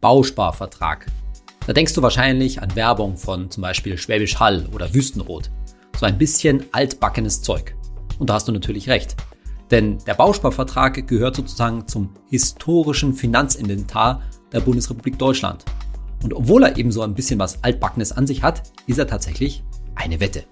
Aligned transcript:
Bausparvertrag. 0.00 1.06
Da 1.66 1.72
denkst 1.72 1.92
du 1.94 2.02
wahrscheinlich 2.02 2.62
an 2.62 2.76
Werbung 2.76 3.16
von 3.16 3.50
zum 3.50 3.62
Beispiel 3.62 3.98
Schwäbisch 3.98 4.38
Hall 4.38 4.68
oder 4.72 4.94
Wüstenrot. 4.94 5.50
So 5.98 6.06
ein 6.06 6.16
bisschen 6.16 6.64
altbackenes 6.70 7.42
Zeug. 7.42 7.74
Und 8.20 8.30
da 8.30 8.34
hast 8.34 8.46
du 8.46 8.52
natürlich 8.52 8.88
recht. 8.88 9.16
Denn 9.72 9.98
der 10.06 10.14
Bausparvertrag 10.14 11.04
gehört 11.08 11.34
sozusagen 11.34 11.88
zum 11.88 12.10
historischen 12.30 13.12
Finanzinventar 13.12 14.22
der 14.52 14.60
Bundesrepublik 14.60 15.18
Deutschland. 15.18 15.64
Und 16.22 16.32
obwohl 16.32 16.62
er 16.62 16.76
eben 16.76 16.92
so 16.92 17.02
ein 17.02 17.14
bisschen 17.14 17.40
was 17.40 17.64
Altbackenes 17.64 18.12
an 18.12 18.28
sich 18.28 18.44
hat, 18.44 18.70
ist 18.86 18.98
er 18.98 19.08
tatsächlich 19.08 19.64
eine 19.96 20.20
Wette. 20.20 20.44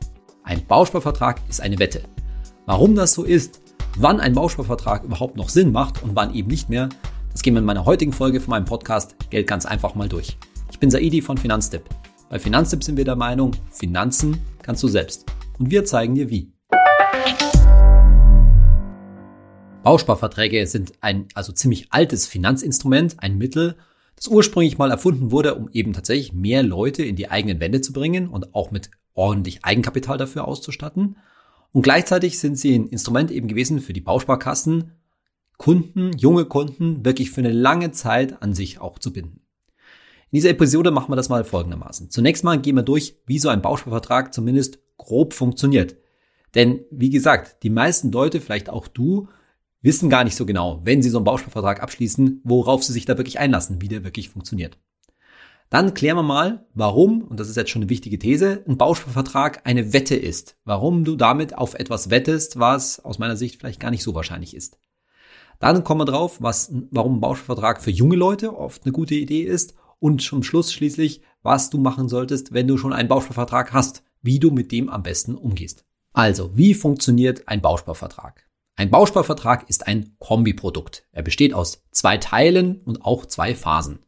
Ein 0.43 0.67
Bausparvertrag 0.67 1.41
ist 1.49 1.61
eine 1.61 1.79
Wette. 1.79 2.03
Warum 2.67 2.97
das 2.97 3.13
so 3.13 3.23
ist, 3.23 3.61
wann 3.97 4.19
ein 4.19 4.35
Bausparvertrag 4.35 5.05
überhaupt 5.05 5.37
noch 5.37 5.51
Sinn 5.51 5.71
macht 5.71 6.03
und 6.03 6.17
wann 6.17 6.35
eben 6.35 6.49
nicht 6.49 6.69
mehr, 6.69 6.89
das 7.37 7.43
gehen 7.43 7.53
wir 7.53 7.59
in 7.59 7.67
meiner 7.67 7.85
heutigen 7.85 8.15
Folge 8.15 8.41
von 8.41 8.53
meinem 8.53 8.65
Podcast 8.65 9.15
Geld 9.29 9.47
ganz 9.47 9.67
einfach 9.67 9.95
mal 9.95 10.09
durch. 10.09 10.39
Ich 10.73 10.79
bin 10.79 10.91
Saidi 10.91 11.21
von 11.21 11.37
Finanztipp. 11.37 11.83
Bei 12.31 12.39
Finanztipp 12.39 12.83
sind 12.83 12.97
wir 12.97 13.05
der 13.05 13.15
Meinung, 13.15 13.55
Finanzen 13.71 14.41
kannst 14.63 14.83
du 14.83 14.89
selbst. 14.89 15.27
Und 15.59 15.71
wir 15.71 15.85
zeigen 15.85 16.15
dir 16.15 16.31
wie. 16.31 16.51
Bausparverträge 19.83 20.67
sind 20.67 20.95
ein 21.03 21.27
also 21.35 21.53
ziemlich 21.53 21.89
altes 21.93 22.27
Finanzinstrument, 22.27 23.17
ein 23.19 23.37
Mittel, 23.37 23.77
das 24.15 24.29
ursprünglich 24.29 24.79
mal 24.79 24.91
erfunden 24.91 25.31
wurde, 25.31 25.57
um 25.57 25.69
eben 25.75 25.93
tatsächlich 25.93 26.33
mehr 26.33 26.63
Leute 26.63 27.05
in 27.05 27.17
die 27.17 27.31
eigenen 27.31 27.61
Wände 27.61 27.83
zu 27.83 27.93
bringen 27.93 28.29
und 28.29 28.55
auch 28.55 28.71
mit 28.71 28.91
ordentlich 29.13 29.63
Eigenkapital 29.63 30.17
dafür 30.17 30.49
auszustatten. 30.49 31.19
Und 31.73 31.83
gleichzeitig 31.83 32.39
sind 32.39 32.59
sie 32.59 32.79
ein 32.79 32.87
Instrument 32.87 33.31
eben 33.31 33.47
gewesen 33.47 33.81
für 33.81 33.93
die 33.93 34.01
Bausparkassen, 34.01 34.93
Kunden, 35.57 36.13
junge 36.17 36.45
Kunden 36.45 37.05
wirklich 37.05 37.31
für 37.31 37.41
eine 37.41 37.53
lange 37.53 37.93
Zeit 37.93 38.43
an 38.43 38.55
sich 38.55 38.81
auch 38.81 38.99
zu 38.99 39.13
binden. 39.13 39.41
In 40.31 40.37
dieser 40.37 40.51
Episode 40.51 40.91
machen 40.91 41.11
wir 41.11 41.17
das 41.17 41.29
mal 41.29 41.45
folgendermaßen. 41.45 42.11
Zunächst 42.11 42.45
mal 42.45 42.61
gehen 42.61 42.77
wir 42.77 42.83
durch, 42.83 43.17
wie 43.27 43.39
so 43.39 43.49
ein 43.49 43.63
Bausparvertrag 43.63 44.35
zumindest 44.35 44.81
grob 44.97 45.33
funktioniert. 45.33 45.97
Denn 46.55 46.81
wie 46.91 47.11
gesagt, 47.11 47.63
die 47.63 47.71
meisten 47.71 48.11
Leute, 48.11 48.41
vielleicht 48.41 48.69
auch 48.69 48.89
du, 48.89 49.29
wissen 49.83 50.11
gar 50.11 50.25
nicht 50.25 50.37
so 50.37 50.45
genau, 50.45 50.81
wenn 50.85 51.03
sie 51.03 51.11
so 51.11 51.19
einen 51.19 51.25
Bausparvertrag 51.25 51.83
abschließen, 51.83 52.41
worauf 52.45 52.83
sie 52.83 52.93
sich 52.93 53.05
da 53.05 53.17
wirklich 53.17 53.39
einlassen, 53.39 53.81
wie 53.81 53.89
der 53.89 54.05
wirklich 54.05 54.29
funktioniert. 54.29 54.79
Dann 55.71 55.95
klären 55.95 56.17
wir 56.17 56.23
mal, 56.23 56.67
warum, 56.75 57.23
und 57.23 57.41
das 57.41 57.49
ist 57.49 57.57
jetzt 57.57 57.71
schon 57.71 57.83
eine 57.83 57.91
wichtige 57.91 58.19
These, 58.19 58.65
ein 58.69 58.79
Bausparvertrag 58.79 59.67
eine 59.67 59.93
Wette 59.93 60.15
ist. 60.15 60.57
Warum 60.65 61.05
du 61.05 61.17
damit 61.17 61.57
auf 61.59 61.75
etwas 61.75 62.11
wettest, 62.11 62.59
was 62.59 63.05
aus 63.05 63.19
meiner 63.19 63.37
Sicht 63.37 63.57
vielleicht 63.59 63.81
gar 63.81 63.91
nicht 63.91 64.03
so 64.03 64.15
wahrscheinlich 64.15 64.55
ist. 64.55 64.79
Dann 65.59 65.85
kommen 65.85 66.01
wir 66.01 66.05
drauf, 66.05 66.39
was, 66.41 66.73
warum 66.91 67.17
ein 67.17 67.21
Bausparvertrag 67.21 67.83
für 67.83 67.91
junge 67.91 68.17
Leute 68.17 68.57
oft 68.57 68.85
eine 68.85 68.93
gute 68.93 69.15
Idee 69.15 69.43
ist. 69.43 69.75
Und 69.99 70.21
zum 70.21 70.43
Schluss 70.43 70.73
schließlich, 70.73 71.23
was 71.43 71.71
du 71.71 71.79
machen 71.79 72.09
solltest, 72.09 72.53
wenn 72.53 72.69
du 72.69 72.77
schon 72.77 72.93
einen 72.93 73.09
Bausparvertrag 73.09 73.73
hast, 73.73 74.03
wie 74.21 74.39
du 74.39 74.51
mit 74.51 74.73
dem 74.73 74.89
am 74.89 75.03
besten 75.03 75.35
umgehst. 75.35 75.85
Also, 76.13 76.57
wie 76.57 76.75
funktioniert 76.75 77.49
ein 77.49 77.63
Bausparvertrag? 77.63 78.47
Ein 78.77 78.91
Bausparvertrag 78.91 79.71
ist 79.71 79.87
ein 79.87 80.17
Kombiprodukt. 80.19 81.07
Er 81.13 81.23
besteht 81.23 81.55
aus 81.55 81.83
zwei 81.93 82.19
Teilen 82.19 82.83
und 82.85 83.03
auch 83.03 83.25
zwei 83.25 83.55
Phasen. 83.55 84.01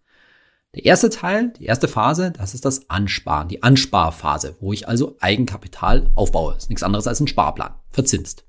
Der 0.74 0.84
erste 0.84 1.08
Teil, 1.08 1.54
die 1.58 1.64
erste 1.64 1.88
Phase, 1.88 2.30
das 2.30 2.52
ist 2.52 2.66
das 2.66 2.90
Ansparen, 2.90 3.48
die 3.48 3.62
Ansparphase, 3.62 4.56
wo 4.60 4.74
ich 4.74 4.86
also 4.86 5.16
Eigenkapital 5.20 6.10
aufbaue. 6.14 6.52
Das 6.52 6.64
ist 6.64 6.68
nichts 6.68 6.82
anderes 6.82 7.06
als 7.06 7.20
ein 7.20 7.26
Sparplan, 7.26 7.74
verzinst. 7.88 8.44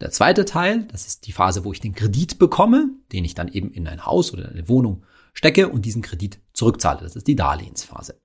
Der 0.00 0.10
zweite 0.10 0.44
Teil, 0.44 0.86
das 0.90 1.06
ist 1.06 1.26
die 1.26 1.32
Phase, 1.32 1.64
wo 1.64 1.72
ich 1.72 1.80
den 1.80 1.94
Kredit 1.94 2.38
bekomme, 2.38 2.90
den 3.12 3.24
ich 3.24 3.34
dann 3.34 3.48
eben 3.48 3.70
in 3.70 3.86
ein 3.86 4.04
Haus 4.04 4.32
oder 4.32 4.48
eine 4.48 4.68
Wohnung 4.68 5.04
stecke 5.32 5.68
und 5.68 5.84
diesen 5.84 6.02
Kredit 6.02 6.40
zurückzahle. 6.52 7.00
Das 7.00 7.16
ist 7.16 7.26
die 7.26 7.36
Darlehensphase. 7.36 8.20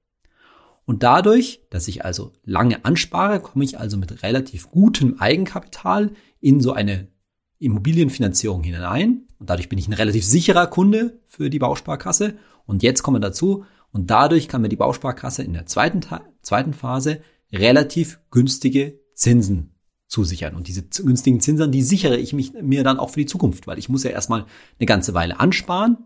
Und 0.85 1.03
dadurch, 1.03 1.61
dass 1.69 1.87
ich 1.87 2.03
also 2.03 2.33
lange 2.43 2.83
anspare, 2.83 3.39
komme 3.39 3.63
ich 3.63 3.79
also 3.79 3.97
mit 3.97 4.23
relativ 4.23 4.71
gutem 4.71 5.19
Eigenkapital 5.19 6.13
in 6.39 6.61
so 6.61 6.73
eine 6.73 7.07
Immobilienfinanzierung 7.59 8.63
hinein. 8.63 9.27
Und 9.37 9.49
dadurch 9.51 9.69
bin 9.69 9.77
ich 9.77 9.87
ein 9.87 9.93
relativ 9.93 10.25
sicherer 10.25 10.65
Kunde 10.65 11.19
für 11.27 11.51
die 11.51 11.59
Bausparkasse. 11.59 12.37
Und 12.65 12.81
jetzt 12.81 13.03
kommen 13.03 13.17
wir 13.17 13.27
dazu. 13.27 13.65
Und 13.91 14.09
dadurch 14.09 14.47
kann 14.47 14.61
mir 14.61 14.69
die 14.69 14.75
Bausparkasse 14.75 15.43
in 15.43 15.53
der 15.53 15.67
zweiten, 15.67 16.01
zweiten 16.41 16.73
Phase 16.73 17.21
relativ 17.51 18.19
günstige 18.31 18.99
Zinsen 19.13 19.75
zusichern. 20.09 20.55
Und 20.55 20.67
diese 20.67 20.83
günstigen 21.03 21.39
Zinsen, 21.39 21.71
die 21.71 21.83
sichere 21.83 22.17
ich 22.17 22.33
mich, 22.33 22.51
mir 22.53 22.83
dann 22.83 22.99
auch 22.99 23.11
für 23.11 23.19
die 23.19 23.25
Zukunft, 23.27 23.67
weil 23.67 23.79
ich 23.79 23.87
muss 23.87 24.03
ja 24.03 24.09
erstmal 24.09 24.45
eine 24.79 24.85
ganze 24.85 25.13
Weile 25.13 25.39
ansparen 25.39 25.97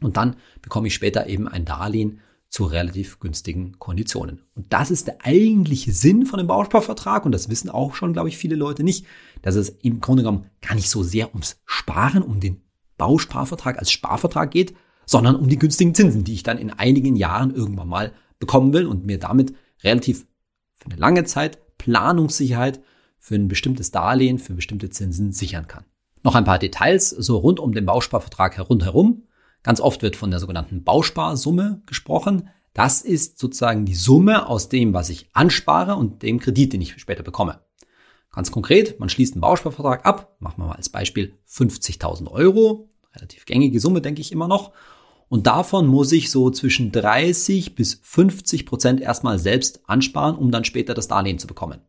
und 0.00 0.16
dann 0.16 0.36
bekomme 0.60 0.88
ich 0.88 0.94
später 0.94 1.26
eben 1.26 1.48
ein 1.48 1.64
Darlehen 1.64 2.20
zu 2.50 2.64
relativ 2.64 3.20
günstigen 3.20 3.78
Konditionen. 3.78 4.42
Und 4.54 4.72
das 4.72 4.90
ist 4.90 5.06
der 5.06 5.18
eigentliche 5.24 5.92
Sinn 5.92 6.26
von 6.26 6.38
dem 6.38 6.46
Bausparvertrag 6.46 7.24
und 7.24 7.32
das 7.32 7.48
wissen 7.48 7.70
auch 7.70 7.94
schon, 7.94 8.12
glaube 8.12 8.28
ich, 8.28 8.38
viele 8.38 8.56
Leute 8.56 8.82
nicht, 8.82 9.06
dass 9.42 9.54
es 9.54 9.68
im 9.68 10.00
Grunde 10.00 10.22
genommen 10.22 10.46
gar 10.60 10.74
nicht 10.74 10.90
so 10.90 11.02
sehr 11.02 11.30
ums 11.30 11.60
Sparen, 11.64 12.22
um 12.22 12.40
den 12.40 12.62
Bausparvertrag 12.96 13.78
als 13.78 13.92
Sparvertrag 13.92 14.50
geht, 14.50 14.74
sondern 15.06 15.36
um 15.36 15.48
die 15.48 15.58
günstigen 15.58 15.94
Zinsen, 15.94 16.24
die 16.24 16.34
ich 16.34 16.42
dann 16.42 16.58
in 16.58 16.70
einigen 16.70 17.16
Jahren 17.16 17.54
irgendwann 17.54 17.88
mal 17.88 18.12
bekommen 18.40 18.72
will 18.72 18.86
und 18.86 19.06
mir 19.06 19.18
damit 19.18 19.54
relativ 19.84 20.26
für 20.74 20.90
eine 20.90 20.96
lange 20.96 21.24
Zeit 21.24 21.58
Planungssicherheit 21.78 22.80
für 23.18 23.34
ein 23.34 23.48
bestimmtes 23.48 23.90
Darlehen, 23.90 24.38
für 24.38 24.54
bestimmte 24.54 24.90
Zinsen 24.90 25.32
sichern 25.32 25.66
kann. 25.66 25.84
Noch 26.22 26.34
ein 26.34 26.44
paar 26.44 26.58
Details 26.58 27.10
so 27.10 27.38
rund 27.38 27.60
um 27.60 27.72
den 27.72 27.86
Bausparvertrag 27.86 28.56
herumherum. 28.56 29.24
Ganz 29.62 29.80
oft 29.80 30.02
wird 30.02 30.16
von 30.16 30.30
der 30.30 30.40
sogenannten 30.40 30.84
Bausparsumme 30.84 31.82
gesprochen. 31.86 32.50
Das 32.74 33.02
ist 33.02 33.38
sozusagen 33.38 33.84
die 33.84 33.94
Summe 33.94 34.46
aus 34.46 34.68
dem, 34.68 34.94
was 34.94 35.10
ich 35.10 35.28
anspare 35.32 35.96
und 35.96 36.22
dem 36.22 36.38
Kredit, 36.38 36.72
den 36.72 36.80
ich 36.80 36.98
später 37.00 37.22
bekomme. 37.22 37.60
Ganz 38.32 38.50
konkret, 38.50 39.00
man 39.00 39.08
schließt 39.08 39.34
einen 39.34 39.40
Bausparvertrag 39.40 40.06
ab, 40.06 40.36
machen 40.38 40.62
wir 40.62 40.66
mal 40.66 40.76
als 40.76 40.90
Beispiel 40.90 41.38
50.000 41.48 42.30
Euro, 42.30 42.90
relativ 43.14 43.46
gängige 43.46 43.80
Summe, 43.80 44.00
denke 44.00 44.20
ich 44.20 44.32
immer 44.32 44.48
noch. 44.48 44.72
Und 45.28 45.46
davon 45.46 45.86
muss 45.86 46.12
ich 46.12 46.30
so 46.30 46.50
zwischen 46.50 46.92
30 46.92 47.74
bis 47.74 48.00
50 48.02 48.64
Prozent 48.64 49.00
erstmal 49.00 49.38
selbst 49.38 49.80
ansparen, 49.88 50.36
um 50.36 50.50
dann 50.50 50.64
später 50.64 50.94
das 50.94 51.08
Darlehen 51.08 51.38
zu 51.38 51.46
bekommen. 51.46 51.80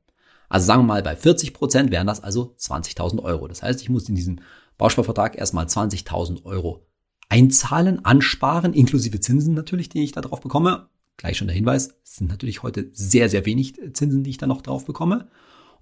Also 0.50 0.66
sagen 0.66 0.82
wir 0.82 0.88
mal, 0.88 1.04
bei 1.04 1.16
40 1.16 1.54
Prozent 1.54 1.92
wären 1.92 2.08
das 2.08 2.22
also 2.22 2.56
20.000 2.58 3.24
Euro. 3.24 3.48
Das 3.48 3.64
heißt, 3.64 3.82
ich 3.82 3.90
muss 3.90 4.10
in 4.10 4.16
diesem 4.16 4.42
Bausparvertrag 4.78 5.38
erstmal 5.38 5.66
20.000 5.66 6.44
Euro 6.46 6.86
einzahlen, 7.30 8.04
ansparen, 8.04 8.74
inklusive 8.74 9.20
Zinsen 9.20 9.54
natürlich, 9.54 9.90
die 9.90 10.04
ich 10.04 10.12
da 10.12 10.22
drauf 10.22 10.42
bekomme. 10.42 10.90
Gleich 11.18 11.38
schon 11.38 11.48
der 11.48 11.56
Hinweis, 11.56 11.94
es 12.04 12.16
sind 12.16 12.30
natürlich 12.30 12.64
heute 12.64 12.90
sehr, 12.94 13.30
sehr 13.30 13.46
wenig 13.46 13.76
Zinsen, 13.94 14.24
die 14.24 14.32
ich 14.32 14.38
da 14.38 14.48
noch 14.48 14.62
drauf 14.62 14.86
bekomme. 14.86 15.28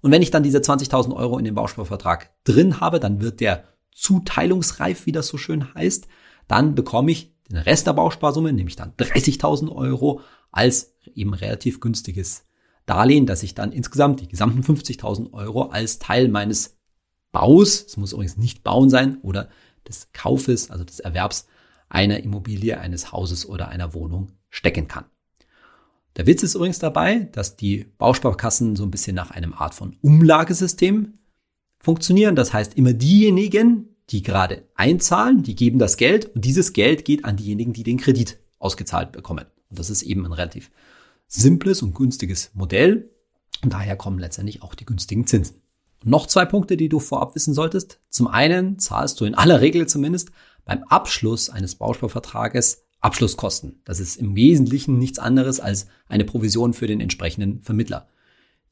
Und 0.00 0.12
wenn 0.12 0.22
ich 0.22 0.30
dann 0.30 0.42
diese 0.42 0.58
20.000 0.58 1.14
Euro 1.16 1.38
in 1.38 1.44
dem 1.44 1.54
Bausparvertrag 1.54 2.30
drin 2.44 2.80
habe, 2.80 3.00
dann 3.00 3.20
wird 3.20 3.40
der 3.40 3.64
zuteilungsreif, 3.92 5.06
wie 5.06 5.12
das 5.12 5.28
so 5.28 5.38
schön 5.38 5.74
heißt. 5.74 6.06
Dann 6.46 6.74
bekomme 6.74 7.10
ich 7.10 7.34
den 7.48 7.56
Rest 7.56 7.86
der 7.86 7.94
Bausparsumme, 7.94 8.52
nämlich 8.52 8.76
dann 8.76 8.92
30.000 8.98 9.74
Euro, 9.74 10.20
als 10.50 10.94
eben 11.14 11.34
relativ 11.34 11.80
günstiges 11.80 12.44
Darlehen, 12.88 13.26
dass 13.26 13.42
ich 13.42 13.54
dann 13.54 13.72
insgesamt 13.72 14.20
die 14.20 14.28
gesamten 14.28 14.62
50.000 14.62 15.32
Euro 15.32 15.64
als 15.64 15.98
Teil 15.98 16.28
meines 16.28 16.78
Baus, 17.32 17.84
es 17.86 17.96
muss 17.96 18.12
übrigens 18.12 18.36
nicht 18.36 18.64
Bauen 18.64 18.88
sein, 18.88 19.18
oder 19.22 19.48
des 19.86 20.08
Kaufes, 20.12 20.70
also 20.70 20.84
des 20.84 21.00
Erwerbs 21.00 21.46
einer 21.88 22.22
Immobilie, 22.22 22.78
eines 22.78 23.12
Hauses 23.12 23.46
oder 23.48 23.68
einer 23.68 23.94
Wohnung 23.94 24.32
stecken 24.48 24.88
kann. 24.88 25.04
Der 26.16 26.26
Witz 26.26 26.42
ist 26.42 26.54
übrigens 26.54 26.78
dabei, 26.78 27.28
dass 27.32 27.56
die 27.56 27.86
Bausparkassen 27.98 28.76
so 28.76 28.84
ein 28.84 28.90
bisschen 28.90 29.14
nach 29.14 29.30
einem 29.30 29.52
Art 29.52 29.74
von 29.74 29.96
Umlagesystem 30.00 31.14
funktionieren. 31.78 32.34
Das 32.34 32.52
heißt, 32.52 32.74
immer 32.74 32.92
diejenigen, 32.92 33.96
die 34.10 34.22
gerade 34.22 34.64
einzahlen, 34.74 35.42
die 35.42 35.54
geben 35.54 35.78
das 35.78 35.96
Geld 35.96 36.34
und 36.34 36.44
dieses 36.44 36.72
Geld 36.72 37.04
geht 37.04 37.24
an 37.24 37.36
diejenigen, 37.36 37.72
die 37.72 37.84
den 37.84 37.98
Kredit 37.98 38.38
ausgezahlt 38.58 39.12
bekommen. 39.12 39.46
Und 39.68 39.78
das 39.78 39.90
ist 39.90 40.02
eben 40.02 40.24
ein 40.24 40.32
relativ 40.32 40.70
simples 41.28 41.82
und 41.82 41.94
günstiges 41.94 42.50
Modell. 42.54 43.10
Und 43.62 43.72
daher 43.72 43.96
kommen 43.96 44.18
letztendlich 44.18 44.62
auch 44.62 44.74
die 44.74 44.86
günstigen 44.86 45.26
Zinsen. 45.26 45.62
Noch 46.04 46.26
zwei 46.26 46.44
Punkte, 46.44 46.76
die 46.76 46.88
du 46.88 47.00
vorab 47.00 47.34
wissen 47.34 47.54
solltest. 47.54 48.00
Zum 48.08 48.26
einen 48.26 48.78
zahlst 48.78 49.20
du 49.20 49.24
in 49.24 49.34
aller 49.34 49.60
Regel 49.60 49.86
zumindest 49.86 50.30
beim 50.64 50.82
Abschluss 50.84 51.50
eines 51.50 51.74
Bausparvertrages 51.74 52.84
Abschlusskosten. 53.00 53.80
Das 53.84 54.00
ist 54.00 54.16
im 54.16 54.34
Wesentlichen 54.34 54.98
nichts 54.98 55.18
anderes 55.18 55.60
als 55.60 55.86
eine 56.08 56.24
Provision 56.24 56.72
für 56.72 56.86
den 56.86 57.00
entsprechenden 57.00 57.62
Vermittler. 57.62 58.08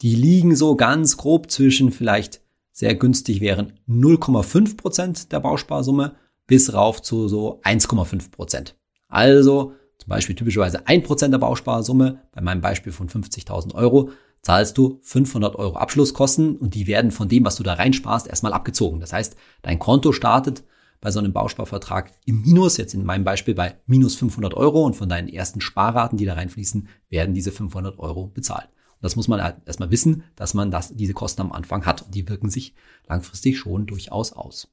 Die 0.02 0.14
liegen 0.14 0.56
so 0.56 0.76
ganz 0.76 1.16
grob 1.16 1.50
zwischen 1.50 1.92
vielleicht 1.92 2.40
sehr 2.72 2.94
günstig 2.94 3.40
wären 3.40 3.72
0,5 3.88 4.76
Prozent 4.76 5.32
der 5.32 5.40
Bausparsumme 5.40 6.16
bis 6.46 6.74
rauf 6.74 7.00
zu 7.00 7.28
so 7.28 7.60
1,5 7.62 8.30
Prozent. 8.30 8.76
Also 9.08 9.74
zum 10.06 10.10
Beispiel 10.10 10.36
typischerweise 10.36 10.86
1 10.86 11.04
Prozent 11.04 11.34
der 11.34 11.38
Bausparsumme, 11.38 12.20
bei 12.30 12.40
meinem 12.40 12.60
Beispiel 12.60 12.92
von 12.92 13.08
50.000 13.08 13.74
Euro, 13.74 14.10
zahlst 14.40 14.78
du 14.78 15.00
500 15.02 15.56
Euro 15.56 15.76
Abschlusskosten 15.76 16.54
und 16.54 16.74
die 16.76 16.86
werden 16.86 17.10
von 17.10 17.28
dem, 17.28 17.44
was 17.44 17.56
du 17.56 17.64
da 17.64 17.74
reinsparst, 17.74 18.28
erstmal 18.28 18.52
abgezogen. 18.52 19.00
Das 19.00 19.12
heißt, 19.12 19.34
dein 19.62 19.80
Konto 19.80 20.12
startet 20.12 20.62
bei 21.00 21.10
so 21.10 21.18
einem 21.18 21.32
Bausparvertrag 21.32 22.12
im 22.24 22.42
Minus, 22.42 22.76
jetzt 22.76 22.94
in 22.94 23.04
meinem 23.04 23.24
Beispiel 23.24 23.56
bei 23.56 23.80
minus 23.86 24.14
500 24.14 24.54
Euro 24.54 24.86
und 24.86 24.94
von 24.94 25.08
deinen 25.08 25.28
ersten 25.28 25.60
Sparraten, 25.60 26.18
die 26.18 26.24
da 26.24 26.34
reinfließen, 26.34 26.86
werden 27.10 27.34
diese 27.34 27.50
500 27.50 27.98
Euro 27.98 28.28
bezahlt. 28.28 28.68
Und 28.68 29.02
das 29.02 29.16
muss 29.16 29.26
man 29.26 29.42
halt 29.42 29.56
erstmal 29.66 29.90
wissen, 29.90 30.22
dass 30.36 30.54
man 30.54 30.70
das, 30.70 30.94
diese 30.94 31.14
Kosten 31.14 31.42
am 31.42 31.50
Anfang 31.50 31.84
hat. 31.84 32.02
Und 32.02 32.14
die 32.14 32.28
wirken 32.28 32.48
sich 32.48 32.74
langfristig 33.08 33.58
schon 33.58 33.86
durchaus 33.86 34.32
aus. 34.32 34.68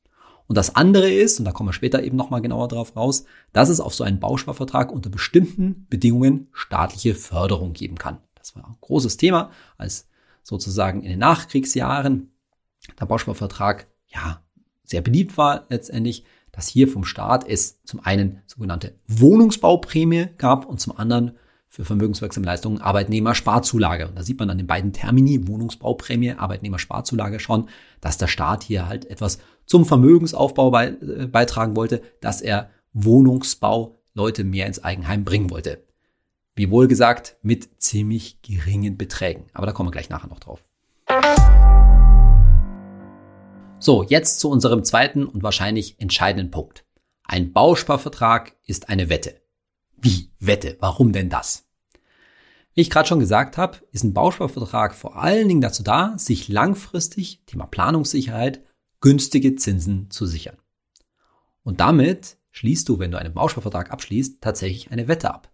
Und 0.48 0.58
das 0.58 0.76
andere 0.76 1.12
ist, 1.12 1.40
und 1.40 1.46
da 1.46 1.52
kommen 1.52 1.70
wir 1.70 1.74
später 1.74 2.04
eben 2.04 2.18
nochmal 2.18 2.42
genauer 2.42 2.68
drauf 2.68 2.96
raus, 2.96 3.26
dass 3.54 3.70
es 3.70 3.80
auf 3.80 3.96
so 3.96 4.04
einen 4.04 4.20
Bausparvertrag 4.20 4.92
unter 4.92 5.10
bestimmten 5.10 5.88
Bedingungen 5.90 6.48
staatliche 6.52 7.16
Förderung 7.16 7.74
geben 7.74 7.98
kann. 7.98 8.18
Das 8.36 8.56
war 8.56 8.66
ein 8.66 8.76
großes 8.82 9.18
Thema, 9.18 9.52
als 9.78 10.08
sozusagen 10.44 11.02
in 11.04 11.10
den 11.10 11.20
Nachkriegsjahren 11.20 12.32
der 13.00 13.06
Bausparvertrag, 13.06 13.88
ja, 14.08 14.42
sehr 14.84 15.02
beliebt 15.02 15.38
war 15.38 15.66
letztendlich, 15.70 16.26
dass 16.52 16.68
hier 16.68 16.88
vom 16.88 17.06
Staat 17.06 17.48
es 17.48 17.82
zum 17.84 18.02
einen 18.02 18.42
sogenannte 18.46 18.96
Wohnungsbauprämie 19.08 20.28
gab 20.38 20.66
und 20.66 20.80
zum 20.80 20.98
anderen 20.98 21.38
für 21.68 21.86
vermögenswirksame 21.86 22.46
Leistungen 22.46 22.82
Arbeitnehmersparzulage. 22.82 24.08
Und 24.08 24.16
da 24.16 24.22
sieht 24.22 24.38
man 24.38 24.52
an 24.52 24.60
den 24.60 24.68
beiden 24.68 24.94
Termini 24.94 25.48
Wohnungsbauprämie, 25.48 26.34
Arbeitnehmersparzulage 26.34 27.40
schon, 27.40 27.70
dass 28.00 28.20
der 28.20 28.28
Staat 28.28 28.62
hier 28.62 28.88
halt 28.88 29.06
etwas 29.06 29.40
zum 29.74 29.88
Vermögensaufbau 29.88 30.70
bei, 30.70 30.90
äh, 30.90 31.26
beitragen 31.26 31.76
wollte, 31.76 32.04
dass 32.22 32.42
er 32.42 32.70
Wohnungsbau 32.94 34.00
Leute 34.14 34.44
mehr 34.44 34.68
ins 34.68 34.84
Eigenheim 34.84 35.26
bringen 35.26 35.50
wollte. 35.50 35.84
Wie 36.56 36.70
wohl 36.70 36.88
gesagt, 36.88 37.38
mit 37.42 37.82
ziemlich 37.82 38.44
geringen 38.44 39.00
Beträgen. 39.00 39.46
Aber 39.52 39.66
da 39.66 39.72
kommen 39.72 39.88
wir 39.88 39.92
gleich 39.92 40.12
nachher 40.12 40.28
noch 40.28 40.40
drauf. 40.40 40.64
So, 43.80 44.04
jetzt 44.04 44.40
zu 44.42 44.52
unserem 44.52 44.84
zweiten 44.84 45.26
und 45.26 45.42
wahrscheinlich 45.42 46.00
entscheidenden 46.00 46.52
Punkt. 46.52 46.86
Ein 47.24 47.52
Bausparvertrag 47.52 48.56
ist 48.68 48.90
eine 48.90 49.10
Wette. 49.10 49.42
Wie 49.98 50.30
Wette? 50.38 50.78
Warum 50.82 51.14
denn 51.14 51.30
das? 51.30 51.66
Wie 52.76 52.82
ich 52.82 52.92
gerade 52.92 53.08
schon 53.08 53.20
gesagt 53.20 53.58
habe, 53.58 53.80
ist 53.92 54.04
ein 54.04 54.14
Bausparvertrag 54.14 54.94
vor 54.94 55.18
allen 55.18 55.48
Dingen 55.48 55.62
dazu 55.62 55.82
da, 55.82 56.14
sich 56.20 56.48
langfristig, 56.48 57.42
Thema 57.48 57.66
Planungssicherheit, 57.66 58.62
günstige 59.04 59.56
Zinsen 59.56 60.10
zu 60.12 60.26
sichern. 60.26 60.56
Und 61.62 61.82
damit 61.82 62.38
schließt 62.52 62.88
du, 62.88 63.00
wenn 63.00 63.12
du 63.12 63.20
einen 63.20 63.34
Bausparvertrag 63.34 63.92
abschließt, 63.92 64.40
tatsächlich 64.40 64.92
eine 64.92 65.10
Wette 65.10 65.34
ab. 65.34 65.52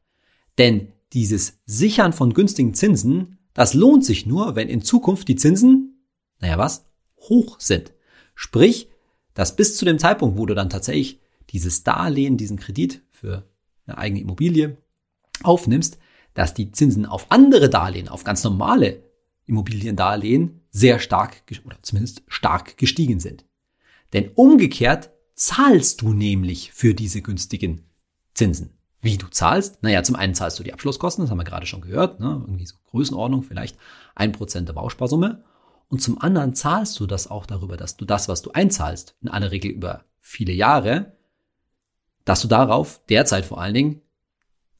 Denn 0.60 0.94
dieses 1.14 1.58
Sichern 1.66 2.14
von 2.14 2.36
günstigen 2.36 2.76
Zinsen, 2.76 3.40
das 3.56 3.74
lohnt 3.74 4.06
sich 4.06 4.28
nur, 4.28 4.56
wenn 4.56 4.70
in 4.70 4.84
Zukunft 4.84 5.28
die 5.28 5.36
Zinsen, 5.36 6.06
naja 6.40 6.60
was, 6.60 6.86
hoch 7.22 7.60
sind. 7.60 7.92
Sprich, 8.36 8.88
dass 9.34 9.56
bis 9.56 9.78
zu 9.78 9.84
dem 9.84 9.98
Zeitpunkt, 9.98 10.38
wo 10.38 10.46
du 10.46 10.54
dann 10.54 10.70
tatsächlich 10.70 11.20
dieses 11.50 11.84
Darlehen, 11.84 12.38
diesen 12.38 12.60
Kredit 12.60 13.02
für 13.10 13.50
eine 13.88 13.98
eigene 13.98 14.22
Immobilie 14.22 14.78
aufnimmst, 15.42 15.98
dass 16.36 16.54
die 16.54 16.72
Zinsen 16.72 17.08
auf 17.08 17.32
andere 17.32 17.68
Darlehen, 17.68 18.10
auf 18.10 18.24
ganz 18.24 18.44
normale 18.44 19.02
Immobiliendarlehen 19.48 20.59
sehr 20.72 21.00
stark 21.00 21.44
oder 21.66 21.78
zumindest 21.82 22.24
stark 22.28 22.78
gestiegen 22.78 23.20
sind. 23.20 23.46
Denn 24.14 24.32
umgekehrt 24.36 25.12
zahlst 25.36 26.02
du 26.02 26.14
nämlich 26.14 26.72
für 26.74 26.94
diese 26.94 27.22
günstigen 27.22 27.86
Zinsen. 28.34 28.72
Wie 29.02 29.18
du 29.18 29.28
zahlst? 29.28 29.82
Naja, 29.82 30.04
zum 30.04 30.16
einen 30.16 30.36
zahlst 30.36 30.60
du 30.60 30.64
die 30.64 30.74
Abschlusskosten, 30.74 31.24
das 31.24 31.32
haben 31.32 31.38
wir 31.38 31.46
gerade 31.46 31.66
schon 31.66 31.82
gehört, 31.82 32.20
ne? 32.20 32.42
irgendwie 32.42 32.66
so 32.66 32.76
Größenordnung, 32.92 33.44
vielleicht 33.44 33.78
ein 34.16 34.34
Prozent 34.34 34.68
der 34.68 34.74
Bausparsumme. 34.74 35.44
Und 35.88 36.02
zum 36.02 36.22
anderen 36.22 36.54
zahlst 36.54 37.00
du 37.00 37.08
das 37.08 37.30
auch 37.30 37.46
darüber, 37.46 37.78
dass 37.78 37.98
du 37.98 38.06
das, 38.06 38.28
was 38.28 38.42
du 38.42 38.52
einzahlst, 38.52 39.16
in 39.22 39.30
aller 39.30 39.52
Regel 39.52 39.72
über 39.72 40.04
viele 40.20 40.52
Jahre, 40.52 41.14
dass 42.26 42.42
du 42.42 42.48
darauf 42.48 43.02
derzeit 43.08 43.46
vor 43.46 43.62
allen 43.62 43.74
Dingen 43.74 44.02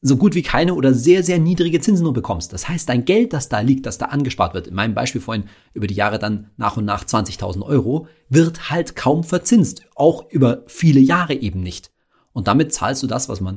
so 0.02 0.16
gut 0.16 0.34
wie 0.34 0.42
keine 0.42 0.74
oder 0.74 0.94
sehr, 0.94 1.22
sehr 1.22 1.38
niedrige 1.38 1.80
Zinsen 1.80 2.04
nur 2.04 2.14
bekommst. 2.14 2.52
Das 2.52 2.68
heißt, 2.68 2.88
dein 2.88 3.04
Geld, 3.04 3.32
das 3.32 3.48
da 3.50 3.60
liegt, 3.60 3.84
das 3.84 3.98
da 3.98 4.06
angespart 4.06 4.54
wird, 4.54 4.66
in 4.66 4.74
meinem 4.74 4.94
Beispiel 4.94 5.20
vorhin 5.20 5.44
über 5.74 5.86
die 5.86 5.94
Jahre 5.94 6.18
dann 6.18 6.50
nach 6.56 6.76
und 6.78 6.86
nach 6.86 7.04
20.000 7.04 7.62
Euro, 7.62 8.06
wird 8.28 8.70
halt 8.70 8.96
kaum 8.96 9.24
verzinst. 9.24 9.82
Auch 9.94 10.30
über 10.30 10.62
viele 10.66 11.00
Jahre 11.00 11.34
eben 11.34 11.60
nicht. 11.60 11.90
Und 12.32 12.48
damit 12.48 12.72
zahlst 12.72 13.02
du 13.02 13.06
das, 13.06 13.28
was 13.28 13.40
man 13.40 13.56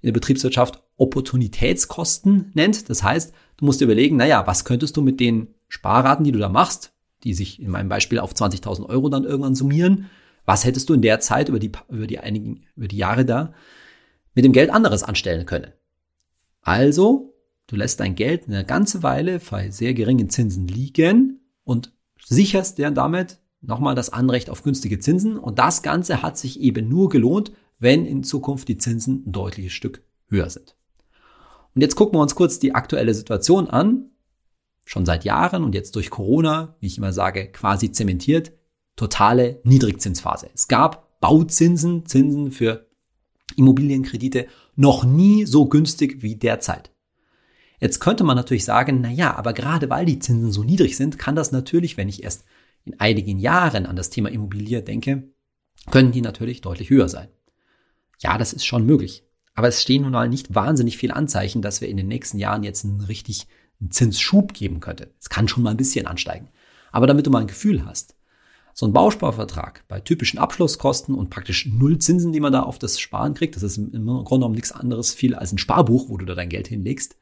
in 0.00 0.08
der 0.08 0.12
Betriebswirtschaft 0.12 0.82
Opportunitätskosten 0.96 2.50
nennt. 2.54 2.90
Das 2.90 3.02
heißt, 3.02 3.32
du 3.56 3.64
musst 3.64 3.80
dir 3.80 3.84
überlegen, 3.84 4.16
naja, 4.16 4.46
was 4.46 4.64
könntest 4.64 4.96
du 4.96 5.02
mit 5.02 5.20
den 5.20 5.54
Sparraten, 5.68 6.24
die 6.24 6.32
du 6.32 6.38
da 6.38 6.48
machst, 6.48 6.92
die 7.22 7.34
sich 7.34 7.62
in 7.62 7.70
meinem 7.70 7.88
Beispiel 7.88 8.18
auf 8.18 8.32
20.000 8.32 8.86
Euro 8.86 9.08
dann 9.08 9.24
irgendwann 9.24 9.54
summieren, 9.54 10.10
was 10.44 10.64
hättest 10.64 10.88
du 10.88 10.94
in 10.94 11.02
der 11.02 11.20
Zeit 11.20 11.48
über 11.48 11.58
die, 11.58 11.72
über 11.88 12.06
die 12.06 12.18
einigen, 12.18 12.66
über 12.76 12.88
die 12.88 12.98
Jahre 12.98 13.24
da 13.24 13.54
mit 14.34 14.44
dem 14.44 14.52
Geld 14.52 14.70
anderes 14.70 15.02
anstellen 15.02 15.46
können? 15.46 15.72
Also, 16.64 17.34
du 17.66 17.76
lässt 17.76 18.00
dein 18.00 18.14
Geld 18.14 18.48
eine 18.48 18.64
ganze 18.64 19.02
Weile 19.02 19.38
bei 19.38 19.70
sehr 19.70 19.94
geringen 19.94 20.30
Zinsen 20.30 20.66
liegen 20.66 21.40
und 21.62 21.92
sicherst 22.24 22.78
dir 22.78 22.90
damit 22.90 23.38
nochmal 23.60 23.94
das 23.94 24.10
Anrecht 24.10 24.50
auf 24.50 24.62
günstige 24.62 24.98
Zinsen. 24.98 25.38
Und 25.38 25.58
das 25.58 25.82
Ganze 25.82 26.22
hat 26.22 26.38
sich 26.38 26.60
eben 26.60 26.88
nur 26.88 27.10
gelohnt, 27.10 27.52
wenn 27.78 28.06
in 28.06 28.24
Zukunft 28.24 28.68
die 28.68 28.78
Zinsen 28.78 29.24
ein 29.26 29.32
deutliches 29.32 29.72
Stück 29.72 30.02
höher 30.28 30.48
sind. 30.48 30.74
Und 31.74 31.82
jetzt 31.82 31.96
gucken 31.96 32.18
wir 32.18 32.22
uns 32.22 32.34
kurz 32.34 32.58
die 32.58 32.74
aktuelle 32.74 33.14
Situation 33.14 33.68
an. 33.68 34.10
Schon 34.86 35.06
seit 35.06 35.24
Jahren 35.24 35.64
und 35.64 35.74
jetzt 35.74 35.96
durch 35.96 36.10
Corona, 36.10 36.76
wie 36.80 36.86
ich 36.86 36.98
immer 36.98 37.12
sage, 37.12 37.50
quasi 37.50 37.90
zementiert, 37.90 38.52
totale 38.96 39.60
Niedrigzinsphase. 39.64 40.50
Es 40.54 40.68
gab 40.68 41.20
Bauzinsen, 41.20 42.06
Zinsen 42.06 42.52
für 42.52 42.83
Immobilienkredite 43.58 44.46
noch 44.76 45.04
nie 45.04 45.46
so 45.46 45.66
günstig 45.66 46.22
wie 46.22 46.36
derzeit. 46.36 46.90
Jetzt 47.80 48.00
könnte 48.00 48.24
man 48.24 48.36
natürlich 48.36 48.64
sagen, 48.64 49.00
na 49.00 49.10
ja, 49.10 49.34
aber 49.36 49.52
gerade 49.52 49.90
weil 49.90 50.06
die 50.06 50.18
Zinsen 50.18 50.52
so 50.52 50.62
niedrig 50.62 50.96
sind, 50.96 51.18
kann 51.18 51.36
das 51.36 51.52
natürlich, 51.52 51.96
wenn 51.96 52.08
ich 52.08 52.22
erst 52.22 52.44
in 52.84 52.98
einigen 53.00 53.38
Jahren 53.38 53.86
an 53.86 53.96
das 53.96 54.10
Thema 54.10 54.30
Immobilie 54.30 54.82
denke, 54.82 55.24
können 55.90 56.12
die 56.12 56.20
natürlich 56.20 56.60
deutlich 56.60 56.90
höher 56.90 57.08
sein. 57.08 57.28
Ja, 58.20 58.38
das 58.38 58.52
ist 58.52 58.64
schon 58.64 58.86
möglich. 58.86 59.24
Aber 59.54 59.68
es 59.68 59.82
stehen 59.82 60.02
nun 60.02 60.12
mal 60.12 60.28
nicht 60.28 60.54
wahnsinnig 60.54 60.96
viele 60.96 61.14
Anzeichen, 61.14 61.62
dass 61.62 61.80
wir 61.80 61.88
in 61.88 61.96
den 61.96 62.08
nächsten 62.08 62.38
Jahren 62.38 62.62
jetzt 62.62 62.84
einen 62.84 63.00
richtig 63.02 63.46
Zinsschub 63.90 64.54
geben 64.54 64.80
könnte. 64.80 65.12
Es 65.20 65.28
kann 65.28 65.48
schon 65.48 65.62
mal 65.62 65.70
ein 65.70 65.76
bisschen 65.76 66.06
ansteigen. 66.06 66.48
Aber 66.90 67.06
damit 67.06 67.26
du 67.26 67.30
mal 67.30 67.40
ein 67.40 67.46
Gefühl 67.46 67.84
hast, 67.84 68.16
so 68.74 68.86
ein 68.86 68.92
Bausparvertrag 68.92 69.84
bei 69.86 70.00
typischen 70.00 70.40
Abschlusskosten 70.40 71.14
und 71.14 71.30
praktisch 71.30 71.66
null 71.66 71.98
Zinsen, 71.98 72.32
die 72.32 72.40
man 72.40 72.52
da 72.52 72.64
auf 72.64 72.80
das 72.80 72.98
Sparen 72.98 73.34
kriegt, 73.34 73.54
das 73.54 73.62
ist 73.62 73.78
im 73.78 73.92
Grunde 73.92 74.24
genommen 74.24 74.56
nichts 74.56 74.72
anderes 74.72 75.14
viel 75.14 75.36
als 75.36 75.52
ein 75.52 75.58
Sparbuch, 75.58 76.08
wo 76.08 76.16
du 76.16 76.26
da 76.26 76.34
dein 76.34 76.48
Geld 76.48 76.66
hinlegst, 76.66 77.16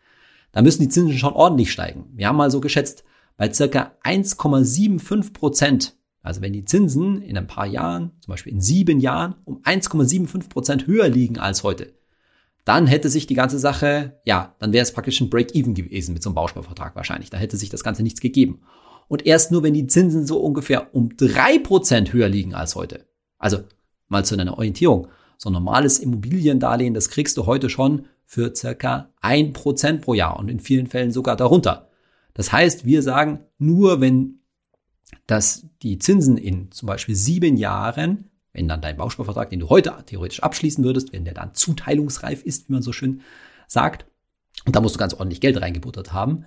da 0.53 0.63
müssen 0.63 0.83
die 0.83 0.89
Zinsen 0.89 1.19
schon 1.19 1.35
ordentlich 1.35 1.71
steigen. 1.71 2.07
Wir 2.15 2.27
haben 2.27 2.37
mal 2.37 2.51
so 2.51 2.61
geschätzt, 2.61 3.05
bei 3.37 3.53
circa 3.53 3.93
1,75 4.03 5.35
Prozent, 5.35 5.95
also 6.23 6.41
wenn 6.41 6.55
die 6.55 6.65
Zinsen 6.65 7.21
in 7.21 7.37
ein 7.37 7.47
paar 7.47 7.67
Jahren, 7.67 8.13
zum 8.21 8.33
Beispiel 8.33 8.53
in 8.53 8.61
sieben 8.61 8.99
Jahren, 8.99 9.35
um 9.45 9.61
1,75 9.63 10.49
Prozent 10.49 10.87
höher 10.87 11.09
liegen 11.09 11.39
als 11.39 11.65
heute, 11.65 11.93
dann 12.65 12.87
hätte 12.87 13.11
sich 13.11 13.27
die 13.27 13.35
ganze 13.35 13.59
Sache, 13.59 14.21
ja, 14.25 14.55
dann 14.59 14.73
wäre 14.73 14.83
es 14.83 14.93
praktisch 14.93 15.21
ein 15.21 15.29
Break-Even 15.29 15.75
gewesen 15.75 16.15
mit 16.15 16.23
so 16.23 16.31
einem 16.31 16.37
Bausparvertrag 16.37 16.95
wahrscheinlich. 16.95 17.29
Da 17.29 17.37
hätte 17.37 17.57
sich 17.57 17.71
das 17.71 17.83
Ganze 17.83 18.03
nichts 18.03 18.21
gegeben 18.21 18.63
und 19.13 19.27
erst 19.27 19.53
nur, 19.53 19.63
wenn 19.63 19.75
die 19.75 19.87
Zinsen 19.87 20.27
so 20.27 20.39
ungefähr 20.41 20.95
um 20.95 21.19
drei 21.19 21.59
Prozent 21.59 22.15
höher 22.15 22.31
liegen 22.31 22.55
als 22.55 22.77
heute. 22.77 23.05
Also 23.37 23.59
mal 24.09 24.25
zu 24.25 24.39
deiner 24.39 24.57
Orientierung. 24.57 25.09
So 25.37 25.51
ein 25.51 25.53
normales 25.53 25.99
Immobiliendarlehen, 25.99 26.95
das 26.95 27.11
kriegst 27.11 27.37
du 27.37 27.45
heute 27.45 27.69
schon 27.69 28.07
für 28.25 28.57
circa 28.57 29.11
ein 29.21 29.53
Prozent 29.53 30.01
pro 30.01 30.15
Jahr 30.15 30.39
und 30.39 30.49
in 30.49 30.61
vielen 30.61 30.87
Fällen 30.87 31.13
sogar 31.13 31.37
darunter. 31.37 31.91
Das 32.33 32.53
heißt, 32.53 32.87
wir 32.87 33.03
sagen, 33.03 33.41
nur 33.59 34.01
wenn 34.01 34.39
dass 35.27 35.67
die 35.83 35.99
Zinsen 35.99 36.39
in 36.39 36.73
zum 36.73 36.87
Beispiel 36.87 37.15
sieben 37.15 37.59
Jahren, 37.59 38.31
wenn 38.55 38.67
dann 38.67 38.81
dein 38.81 38.97
Bausparvertrag, 38.97 39.51
den 39.51 39.61
du 39.61 39.69
heute 39.69 39.95
theoretisch 40.07 40.43
abschließen 40.43 40.83
würdest, 40.85 41.13
wenn 41.13 41.27
der 41.27 41.35
dann 41.35 41.55
zuteilungsreif 41.55 42.43
ist, 42.45 42.71
wie 42.71 42.73
man 42.73 42.83
so 42.83 42.95
schön 42.95 43.21
sagt, 43.69 44.07
und 44.65 44.75
da 44.75 44.81
musst 44.81 44.95
du 44.95 44.99
ganz 44.99 45.13
ordentlich 45.13 45.43
Geld 45.43 45.61
reingebuttert 45.61 46.15
haben, 46.15 46.47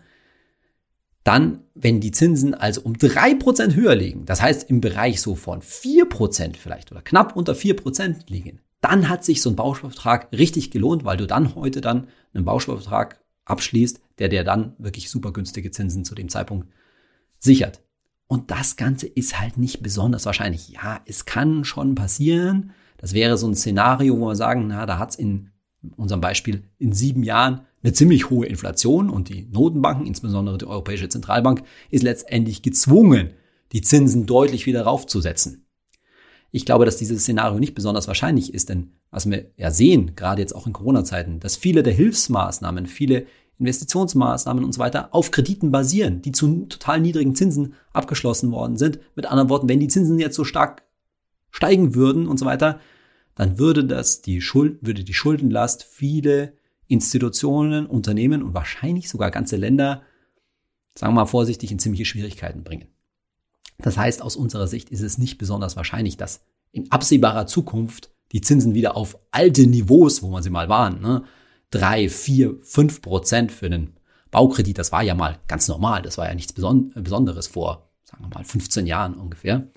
dann, 1.25 1.63
wenn 1.73 1.99
die 1.99 2.11
Zinsen 2.11 2.53
also 2.53 2.81
um 2.81 2.97
drei 2.97 3.33
Prozent 3.33 3.75
höher 3.75 3.95
liegen, 3.95 4.25
das 4.25 4.41
heißt 4.41 4.69
im 4.69 4.79
Bereich 4.79 5.19
so 5.19 5.35
von 5.35 5.61
vier 5.61 6.07
Prozent 6.07 6.55
vielleicht 6.55 6.91
oder 6.91 7.01
knapp 7.01 7.35
unter 7.35 7.55
vier 7.55 7.75
Prozent 7.75 8.29
liegen, 8.29 8.61
dann 8.79 9.09
hat 9.09 9.25
sich 9.25 9.41
so 9.41 9.49
ein 9.49 9.55
Bausparvertrag 9.55 10.29
richtig 10.31 10.69
gelohnt, 10.69 11.03
weil 11.03 11.17
du 11.17 11.25
dann 11.25 11.55
heute 11.55 11.81
dann 11.81 12.07
einen 12.33 12.45
Bausparvertrag 12.45 13.19
abschließt, 13.45 13.99
der 14.19 14.29
dir 14.29 14.43
dann 14.43 14.75
wirklich 14.77 15.09
super 15.09 15.33
günstige 15.33 15.71
Zinsen 15.71 16.05
zu 16.05 16.13
dem 16.13 16.29
Zeitpunkt 16.29 16.67
sichert. 17.39 17.81
Und 18.27 18.51
das 18.51 18.75
Ganze 18.75 19.07
ist 19.07 19.39
halt 19.39 19.57
nicht 19.57 19.81
besonders 19.81 20.27
wahrscheinlich. 20.27 20.69
Ja, 20.69 21.01
es 21.05 21.25
kann 21.25 21.63
schon 21.63 21.95
passieren. 21.95 22.71
Das 22.97 23.13
wäre 23.13 23.37
so 23.37 23.47
ein 23.47 23.55
Szenario, 23.55 24.19
wo 24.19 24.27
wir 24.27 24.35
sagen, 24.35 24.67
na, 24.67 24.85
da 24.85 24.99
hat 24.99 25.11
es 25.11 25.15
in 25.15 25.49
unserem 25.97 26.21
Beispiel 26.21 26.63
in 26.77 26.93
sieben 26.93 27.23
Jahren 27.23 27.61
eine 27.85 27.93
ziemlich 27.93 28.31
hohe 28.31 28.47
Inflation 28.47 29.11
und 29.11 29.29
die 29.29 29.47
Notenbanken, 29.51 30.07
insbesondere 30.07 30.57
die 30.57 30.65
Europäische 30.65 31.07
Zentralbank, 31.07 31.61
ist 31.91 32.01
letztendlich 32.01 32.63
gezwungen, 32.63 33.29
die 33.73 33.81
Zinsen 33.81 34.25
deutlich 34.25 34.65
wieder 34.65 34.81
raufzusetzen. 34.81 35.67
Ich 36.49 36.65
glaube, 36.65 36.85
dass 36.85 36.97
dieses 36.97 37.21
Szenario 37.21 37.59
nicht 37.59 37.75
besonders 37.75 38.07
wahrscheinlich 38.07 38.55
ist, 38.55 38.69
denn 38.69 38.93
was 39.11 39.29
wir 39.29 39.51
ja 39.55 39.69
sehen, 39.69 40.15
gerade 40.15 40.41
jetzt 40.41 40.55
auch 40.55 40.65
in 40.65 40.73
Corona-Zeiten, 40.73 41.39
dass 41.39 41.57
viele 41.57 41.83
der 41.83 41.93
Hilfsmaßnahmen, 41.93 42.87
viele 42.87 43.27
Investitionsmaßnahmen 43.59 44.63
und 44.63 44.73
so 44.73 44.79
weiter 44.79 45.09
auf 45.13 45.29
Krediten 45.29 45.69
basieren, 45.69 46.23
die 46.23 46.31
zu 46.31 46.65
total 46.65 47.01
niedrigen 47.01 47.35
Zinsen 47.35 47.75
abgeschlossen 47.93 48.51
worden 48.51 48.77
sind. 48.77 48.99
Mit 49.15 49.27
anderen 49.27 49.49
Worten, 49.49 49.69
wenn 49.69 49.79
die 49.79 49.89
Zinsen 49.89 50.17
jetzt 50.17 50.35
so 50.35 50.43
stark 50.43 50.81
steigen 51.51 51.93
würden 51.93 52.27
und 52.27 52.39
so 52.39 52.47
weiter, 52.47 52.79
dann 53.35 53.59
würde 53.59 53.85
das 53.85 54.23
die 54.23 54.41
Schuld, 54.41 54.79
würde 54.81 55.03
die 55.03 55.13
Schuldenlast 55.13 55.83
viele 55.83 56.53
Institutionen, 56.87 57.85
Unternehmen 57.85 58.43
und 58.43 58.53
wahrscheinlich 58.53 59.09
sogar 59.09 59.31
ganze 59.31 59.57
Länder, 59.57 60.03
sagen 60.95 61.13
wir 61.13 61.21
mal 61.21 61.25
vorsichtig, 61.25 61.71
in 61.71 61.79
ziemliche 61.79 62.05
Schwierigkeiten 62.05 62.63
bringen. 62.63 62.87
Das 63.77 63.97
heißt, 63.97 64.21
aus 64.21 64.35
unserer 64.35 64.67
Sicht 64.67 64.89
ist 64.89 65.01
es 65.01 65.17
nicht 65.17 65.37
besonders 65.37 65.75
wahrscheinlich, 65.75 66.17
dass 66.17 66.41
in 66.71 66.91
absehbarer 66.91 67.47
Zukunft 67.47 68.11
die 68.31 68.41
Zinsen 68.41 68.73
wieder 68.73 68.95
auf 68.95 69.17
alte 69.31 69.67
Niveaus, 69.67 70.21
wo 70.21 70.29
man 70.29 70.43
sie 70.43 70.49
mal 70.49 70.69
waren, 70.69 71.01
ne, 71.01 71.23
drei, 71.71 72.09
vier, 72.09 72.57
fünf 72.61 73.01
Prozent 73.01 73.51
für 73.51 73.65
einen 73.65 73.97
Baukredit, 74.31 74.77
das 74.77 74.91
war 74.91 75.03
ja 75.03 75.15
mal 75.15 75.39
ganz 75.47 75.67
normal, 75.67 76.01
das 76.01 76.17
war 76.17 76.27
ja 76.27 76.35
nichts 76.35 76.53
Besonderes 76.53 77.47
vor, 77.47 77.89
sagen 78.03 78.23
wir 78.23 78.29
mal, 78.29 78.43
15 78.43 78.87
Jahren 78.87 79.13
ungefähr. 79.13 79.67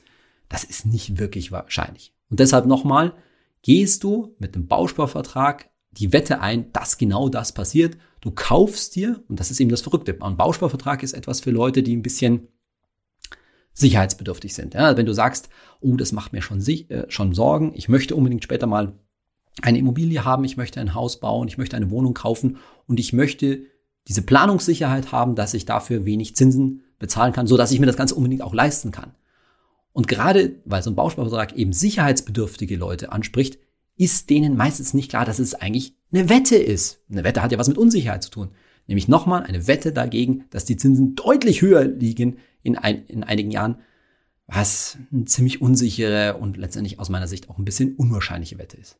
Das 0.48 0.64
ist 0.64 0.86
nicht 0.86 1.18
wirklich 1.18 1.52
wahrscheinlich. 1.52 2.14
Und 2.30 2.40
deshalb 2.40 2.66
nochmal, 2.66 3.14
gehst 3.62 4.02
du 4.02 4.34
mit 4.38 4.54
einem 4.54 4.66
Bausparvertrag 4.66 5.70
die 5.92 6.12
Wette 6.12 6.40
ein, 6.40 6.72
dass 6.72 6.98
genau 6.98 7.28
das 7.28 7.52
passiert. 7.52 7.96
Du 8.20 8.30
kaufst 8.30 8.96
dir, 8.96 9.22
und 9.28 9.40
das 9.40 9.50
ist 9.50 9.60
eben 9.60 9.70
das 9.70 9.80
Verrückte, 9.80 10.16
ein 10.20 10.36
Bausparvertrag 10.36 11.02
ist 11.02 11.12
etwas 11.12 11.40
für 11.40 11.50
Leute, 11.50 11.82
die 11.82 11.96
ein 11.96 12.02
bisschen 12.02 12.48
sicherheitsbedürftig 13.72 14.54
sind. 14.54 14.74
Ja, 14.74 14.96
wenn 14.96 15.06
du 15.06 15.14
sagst, 15.14 15.48
oh, 15.80 15.96
das 15.96 16.12
macht 16.12 16.32
mir 16.32 16.42
schon, 16.42 16.60
äh, 16.60 17.04
schon 17.08 17.32
Sorgen, 17.32 17.72
ich 17.74 17.88
möchte 17.88 18.16
unbedingt 18.16 18.42
später 18.42 18.66
mal 18.66 18.98
eine 19.62 19.78
Immobilie 19.78 20.24
haben, 20.24 20.44
ich 20.44 20.56
möchte 20.56 20.80
ein 20.80 20.94
Haus 20.94 21.20
bauen, 21.20 21.48
ich 21.48 21.58
möchte 21.58 21.76
eine 21.76 21.90
Wohnung 21.90 22.14
kaufen 22.14 22.58
und 22.86 22.98
ich 23.00 23.12
möchte 23.12 23.62
diese 24.08 24.22
Planungssicherheit 24.22 25.12
haben, 25.12 25.34
dass 25.34 25.54
ich 25.54 25.64
dafür 25.64 26.04
wenig 26.04 26.34
Zinsen 26.34 26.82
bezahlen 26.98 27.32
kann, 27.32 27.46
so 27.46 27.56
dass 27.56 27.70
ich 27.70 27.78
mir 27.78 27.86
das 27.86 27.96
Ganze 27.96 28.14
unbedingt 28.14 28.42
auch 28.42 28.54
leisten 28.54 28.90
kann. 28.90 29.12
Und 29.92 30.08
gerade 30.08 30.56
weil 30.64 30.82
so 30.82 30.90
ein 30.90 30.96
Bausparvertrag 30.96 31.54
eben 31.56 31.72
sicherheitsbedürftige 31.72 32.76
Leute 32.76 33.12
anspricht, 33.12 33.58
ist 33.98 34.30
denen 34.30 34.56
meistens 34.56 34.94
nicht 34.94 35.10
klar, 35.10 35.24
dass 35.24 35.38
es 35.38 35.54
eigentlich 35.54 35.94
eine 36.12 36.28
Wette 36.28 36.56
ist. 36.56 37.00
Eine 37.10 37.24
Wette 37.24 37.42
hat 37.42 37.52
ja 37.52 37.58
was 37.58 37.68
mit 37.68 37.76
Unsicherheit 37.76 38.22
zu 38.22 38.30
tun. 38.30 38.50
Nämlich 38.86 39.08
nochmal 39.08 39.42
eine 39.42 39.66
Wette 39.66 39.92
dagegen, 39.92 40.44
dass 40.50 40.64
die 40.64 40.76
Zinsen 40.76 41.14
deutlich 41.14 41.60
höher 41.60 41.84
liegen 41.84 42.38
in, 42.62 42.78
ein, 42.78 43.04
in 43.06 43.22
einigen 43.22 43.50
Jahren, 43.50 43.76
was 44.46 44.96
eine 45.12 45.26
ziemlich 45.26 45.60
unsichere 45.60 46.38
und 46.38 46.56
letztendlich 46.56 46.98
aus 46.98 47.10
meiner 47.10 47.28
Sicht 47.28 47.50
auch 47.50 47.58
ein 47.58 47.66
bisschen 47.66 47.96
unwahrscheinliche 47.96 48.58
Wette 48.58 48.78
ist. 48.78 48.96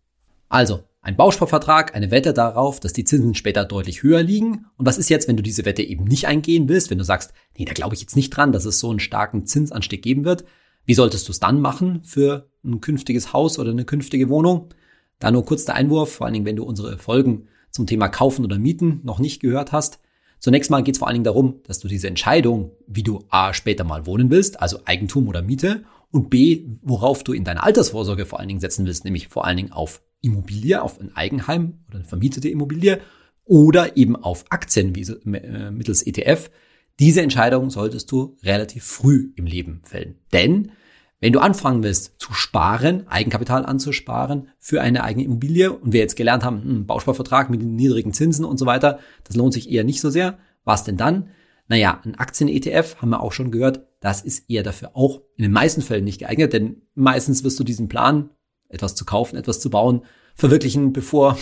Also, 0.50 0.84
ein 1.00 1.16
Bausparvertrag, 1.16 1.94
eine 1.94 2.10
Wette 2.10 2.34
darauf, 2.34 2.80
dass 2.80 2.92
die 2.92 3.04
Zinsen 3.04 3.34
später 3.34 3.64
deutlich 3.64 4.02
höher 4.02 4.22
liegen. 4.22 4.66
Und 4.76 4.84
was 4.84 4.98
ist 4.98 5.08
jetzt, 5.08 5.28
wenn 5.28 5.36
du 5.36 5.42
diese 5.42 5.64
Wette 5.64 5.82
eben 5.82 6.04
nicht 6.04 6.26
eingehen 6.26 6.68
willst, 6.68 6.90
wenn 6.90 6.98
du 6.98 7.04
sagst, 7.04 7.32
nee, 7.56 7.64
da 7.64 7.72
glaube 7.72 7.94
ich 7.94 8.00
jetzt 8.00 8.16
nicht 8.16 8.30
dran, 8.30 8.52
dass 8.52 8.64
es 8.64 8.80
so 8.80 8.90
einen 8.90 9.00
starken 9.00 9.46
Zinsanstieg 9.46 10.02
geben 10.02 10.24
wird? 10.24 10.44
Wie 10.84 10.94
solltest 10.94 11.28
du 11.28 11.32
es 11.32 11.40
dann 11.40 11.60
machen 11.60 12.02
für 12.02 12.50
ein 12.64 12.80
künftiges 12.80 13.32
Haus 13.32 13.58
oder 13.58 13.70
eine 13.70 13.84
künftige 13.84 14.28
Wohnung? 14.28 14.68
Da 15.18 15.30
nur 15.30 15.44
kurz 15.44 15.64
der 15.64 15.74
Einwurf, 15.74 16.12
vor 16.12 16.26
allen 16.26 16.34
Dingen, 16.34 16.46
wenn 16.46 16.56
du 16.56 16.64
unsere 16.64 16.98
Folgen 16.98 17.48
zum 17.70 17.86
Thema 17.86 18.08
Kaufen 18.08 18.44
oder 18.44 18.58
Mieten 18.58 19.00
noch 19.04 19.18
nicht 19.18 19.40
gehört 19.40 19.72
hast. 19.72 20.00
Zunächst 20.38 20.70
mal 20.70 20.82
geht 20.82 20.94
es 20.94 20.98
vor 20.98 21.08
allen 21.08 21.16
Dingen 21.16 21.24
darum, 21.24 21.60
dass 21.64 21.80
du 21.80 21.88
diese 21.88 22.06
Entscheidung, 22.06 22.72
wie 22.86 23.02
du 23.02 23.24
A 23.28 23.52
später 23.52 23.84
mal 23.84 24.06
wohnen 24.06 24.30
willst, 24.30 24.60
also 24.60 24.80
Eigentum 24.84 25.28
oder 25.28 25.42
Miete, 25.42 25.84
und 26.10 26.30
B, 26.30 26.64
worauf 26.82 27.22
du 27.22 27.32
in 27.32 27.44
deiner 27.44 27.64
Altersvorsorge 27.64 28.24
vor 28.24 28.38
allen 28.38 28.48
Dingen 28.48 28.60
setzen 28.60 28.86
willst, 28.86 29.04
nämlich 29.04 29.28
vor 29.28 29.44
allen 29.44 29.56
Dingen 29.58 29.72
auf 29.72 30.00
Immobilie, 30.22 30.80
auf 30.82 31.00
ein 31.00 31.14
Eigenheim 31.14 31.80
oder 31.88 31.96
eine 31.98 32.04
vermietete 32.04 32.48
Immobilie 32.48 33.00
oder 33.44 33.96
eben 33.96 34.16
auf 34.16 34.44
Aktien 34.50 34.94
äh, 34.94 35.70
mittels 35.70 36.02
ETF. 36.06 36.50
Diese 36.98 37.22
Entscheidung 37.22 37.70
solltest 37.70 38.10
du 38.10 38.36
relativ 38.42 38.84
früh 38.84 39.32
im 39.36 39.46
Leben 39.46 39.82
fällen. 39.84 40.16
Denn 40.32 40.72
wenn 41.20 41.32
du 41.32 41.40
anfangen 41.40 41.82
willst 41.82 42.14
zu 42.18 42.32
sparen, 42.32 43.08
Eigenkapital 43.08 43.66
anzusparen 43.66 44.48
für 44.58 44.80
eine 44.80 45.02
eigene 45.02 45.24
Immobilie 45.24 45.72
und 45.72 45.92
wir 45.92 46.00
jetzt 46.00 46.16
gelernt 46.16 46.44
haben, 46.44 46.60
einen 46.60 46.70
hm, 46.70 46.86
Bausparvertrag 46.86 47.50
mit 47.50 47.62
niedrigen 47.62 48.12
Zinsen 48.12 48.44
und 48.44 48.58
so 48.58 48.66
weiter, 48.66 49.00
das 49.24 49.36
lohnt 49.36 49.52
sich 49.52 49.70
eher 49.70 49.84
nicht 49.84 50.00
so 50.00 50.10
sehr. 50.10 50.38
Was 50.64 50.84
denn 50.84 50.96
dann? 50.96 51.30
Naja, 51.66 52.00
ein 52.04 52.14
Aktien-ETF 52.14 52.96
haben 53.00 53.10
wir 53.10 53.20
auch 53.20 53.32
schon 53.32 53.50
gehört, 53.50 53.86
das 54.00 54.20
ist 54.20 54.48
eher 54.48 54.62
dafür 54.62 54.92
auch 54.94 55.22
in 55.36 55.42
den 55.42 55.52
meisten 55.52 55.82
Fällen 55.82 56.04
nicht 56.04 56.20
geeignet, 56.20 56.52
denn 56.52 56.82
meistens 56.94 57.42
wirst 57.42 57.58
du 57.58 57.64
diesen 57.64 57.88
Plan 57.88 58.30
etwas 58.68 58.94
zu 58.94 59.04
kaufen, 59.04 59.36
etwas 59.36 59.60
zu 59.60 59.70
bauen, 59.70 60.02
verwirklichen, 60.34 60.92
bevor 60.92 61.36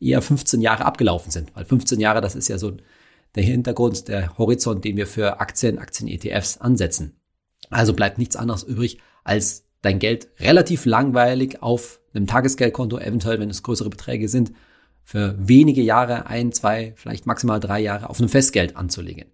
eher 0.00 0.22
15 0.22 0.60
Jahre 0.60 0.84
abgelaufen 0.84 1.30
sind. 1.30 1.54
Weil 1.54 1.64
15 1.64 1.98
Jahre, 1.98 2.20
das 2.20 2.34
ist 2.34 2.48
ja 2.48 2.58
so 2.58 2.76
der 3.34 3.42
Hintergrund, 3.42 4.08
der 4.08 4.36
Horizont, 4.38 4.84
den 4.84 4.96
wir 4.96 5.06
für 5.06 5.40
Aktien, 5.40 5.78
Aktien-ETFs 5.78 6.58
ansetzen. 6.58 7.16
Also 7.72 7.94
bleibt 7.94 8.18
nichts 8.18 8.36
anderes 8.36 8.62
übrig, 8.62 8.98
als 9.24 9.64
dein 9.80 9.98
Geld 9.98 10.28
relativ 10.38 10.84
langweilig 10.84 11.62
auf 11.62 12.00
einem 12.14 12.26
Tagesgeldkonto, 12.26 12.98
eventuell, 12.98 13.40
wenn 13.40 13.50
es 13.50 13.62
größere 13.62 13.90
Beträge 13.90 14.28
sind, 14.28 14.52
für 15.04 15.36
wenige 15.38 15.82
Jahre, 15.82 16.26
ein, 16.26 16.52
zwei, 16.52 16.92
vielleicht 16.96 17.26
maximal 17.26 17.58
drei 17.58 17.80
Jahre 17.80 18.08
auf 18.08 18.18
einem 18.18 18.28
Festgeld 18.28 18.76
anzulegen. 18.76 19.26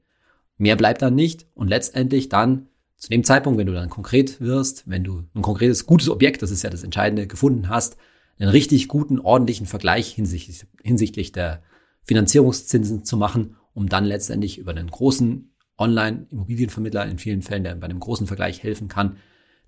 Mehr 0.57 0.77
bleibt 0.77 1.03
dann 1.03 1.15
nicht 1.15 1.47
und 1.55 1.69
letztendlich 1.69 2.29
dann 2.29 2.69
zu 2.97 3.11
dem 3.11 3.23
Zeitpunkt, 3.23 3.59
wenn 3.59 3.67
du 3.67 3.75
dann 3.75 3.91
konkret 3.91 4.41
wirst, 4.41 4.89
wenn 4.89 5.05
du 5.05 5.25
ein 5.35 5.43
konkretes, 5.43 5.87
gutes 5.87 6.09
Objekt, 6.09 6.43
das 6.43 6.51
ist 6.51 6.63
ja 6.63 6.71
das 6.71 6.83
Entscheidende, 6.83 7.27
gefunden 7.27 7.69
hast, 7.69 7.97
einen 8.39 8.51
richtig 8.51 8.89
guten, 8.89 9.21
ordentlichen 9.21 9.67
Vergleich 9.67 10.13
hinsichtlich, 10.13 10.67
hinsichtlich 10.83 11.33
der 11.33 11.63
Finanzierungszinsen 12.05 13.05
zu 13.05 13.17
machen, 13.17 13.57
um 13.75 13.89
dann 13.89 14.05
letztendlich 14.05 14.59
über 14.59 14.71
einen 14.73 14.91
großen 14.91 15.53
Online-Immobilienvermittler 15.79 17.07
in 17.07 17.19
vielen 17.19 17.43
Fällen, 17.43 17.65
der 17.65 17.75
bei 17.77 17.87
einem 17.87 18.01
großen 18.01 18.27
Vergleich 18.27 18.63
helfen 18.63 18.89
kann, 18.89 19.17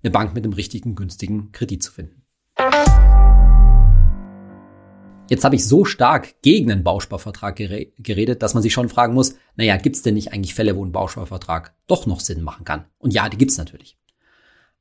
eine 0.03 0.11
Bank 0.11 0.33
mit 0.33 0.43
einem 0.43 0.53
richtigen, 0.53 0.95
günstigen 0.95 1.51
Kredit 1.51 1.83
zu 1.83 1.91
finden. 1.91 2.21
Jetzt 5.29 5.45
habe 5.45 5.55
ich 5.55 5.65
so 5.65 5.85
stark 5.85 6.41
gegen 6.41 6.69
einen 6.71 6.83
Bausparvertrag 6.83 7.55
geredet, 7.55 8.43
dass 8.43 8.53
man 8.53 8.61
sich 8.61 8.73
schon 8.73 8.89
fragen 8.89 9.13
muss, 9.13 9.35
naja, 9.55 9.77
gibt 9.77 9.95
es 9.95 10.01
denn 10.01 10.15
nicht 10.15 10.33
eigentlich 10.33 10.53
Fälle, 10.53 10.75
wo 10.75 10.83
ein 10.83 10.91
Bausparvertrag 10.91 11.73
doch 11.87 12.05
noch 12.05 12.19
Sinn 12.19 12.43
machen 12.43 12.65
kann? 12.65 12.83
Und 12.97 13.13
ja, 13.13 13.29
die 13.29 13.37
gibt 13.37 13.51
es 13.51 13.57
natürlich. 13.57 13.97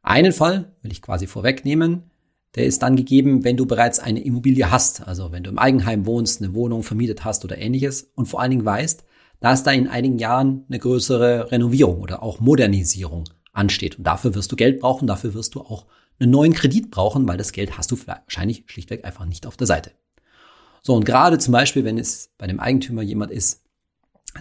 Einen 0.03 0.33
Fall 0.33 0.75
will 0.83 0.91
ich 0.91 1.03
quasi 1.03 1.29
vorwegnehmen, 1.29 2.11
der 2.57 2.67
ist 2.67 2.83
dann 2.83 2.97
gegeben, 2.97 3.45
wenn 3.45 3.57
du 3.57 3.65
bereits 3.65 4.01
eine 4.01 4.25
Immobilie 4.25 4.73
hast, 4.73 5.07
also 5.07 5.31
wenn 5.31 5.45
du 5.45 5.51
im 5.51 5.59
Eigenheim 5.59 6.05
wohnst, 6.05 6.43
eine 6.43 6.53
Wohnung 6.53 6.83
vermietet 6.83 7.25
hast 7.25 7.45
oder 7.45 7.59
ähnliches 7.59 8.11
und 8.17 8.27
vor 8.27 8.41
allen 8.41 8.51
Dingen 8.51 8.65
weißt, 8.65 9.05
dass 9.41 9.63
da 9.63 9.73
in 9.73 9.89
einigen 9.89 10.19
Jahren 10.19 10.65
eine 10.69 10.79
größere 10.79 11.51
Renovierung 11.51 12.01
oder 12.01 12.23
auch 12.23 12.41
Modernisierung 12.41 13.25
ansteht. 13.53 13.99
Und 13.99 14.05
dafür 14.05 14.35
wirst 14.35 14.53
du 14.53 14.57
Geld 14.57 14.81
brauchen, 14.81 15.07
dafür 15.07 15.35
wirst 15.35 15.55
du 15.55 15.61
auch 15.61 15.87
einen 16.19 16.31
neuen 16.31 16.53
Kredit 16.53 16.91
brauchen, 16.91 17.27
weil 17.27 17.39
das 17.39 17.53
Geld 17.53 17.79
hast 17.79 17.91
du 17.91 17.97
wahrscheinlich 18.07 18.65
schlichtweg 18.67 19.05
einfach 19.05 19.25
nicht 19.25 19.47
auf 19.47 19.57
der 19.57 19.67
Seite. 19.67 19.93
So, 20.83 20.95
und 20.95 21.05
gerade 21.05 21.39
zum 21.39 21.53
Beispiel, 21.53 21.85
wenn 21.85 21.99
es 21.99 22.31
bei 22.39 22.47
dem 22.47 22.61
Eigentümer 22.61 23.03
jemand 23.03 23.33
ist, 23.33 23.63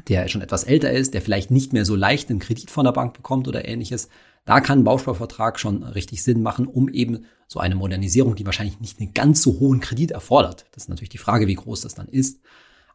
der 0.08 0.28
schon 0.28 0.42
etwas 0.42 0.66
älter 0.66 0.92
ist, 0.92 1.14
der 1.14 1.22
vielleicht 1.22 1.52
nicht 1.52 1.74
mehr 1.74 1.86
so 1.86 1.96
leicht 1.96 2.30
einen 2.30 2.40
Kredit 2.40 2.70
von 2.70 2.86
der 2.86 2.92
Bank 2.92 3.14
bekommt 3.14 3.48
oder 3.48 3.68
ähnliches, 3.68 4.10
da 4.46 4.62
kann 4.62 4.80
ein 4.80 4.84
Bausparvertrag 4.84 5.60
schon 5.60 5.84
richtig 5.84 6.24
Sinn 6.24 6.42
machen, 6.42 6.68
um 6.68 6.90
eben 6.90 7.26
so 7.48 7.60
eine 7.60 7.76
Modernisierung, 7.76 8.36
die 8.36 8.46
wahrscheinlich 8.46 8.80
nicht 8.80 9.00
einen 9.00 9.14
ganz 9.14 9.42
so 9.42 9.60
hohen 9.60 9.80
Kredit 9.80 10.12
erfordert. 10.12 10.66
Das 10.72 10.84
ist 10.84 10.90
natürlich 10.90 11.10
die 11.10 11.18
Frage, 11.18 11.48
wie 11.48 11.56
groß 11.56 11.82
das 11.82 11.96
dann 11.96 12.08
ist. 12.08 12.40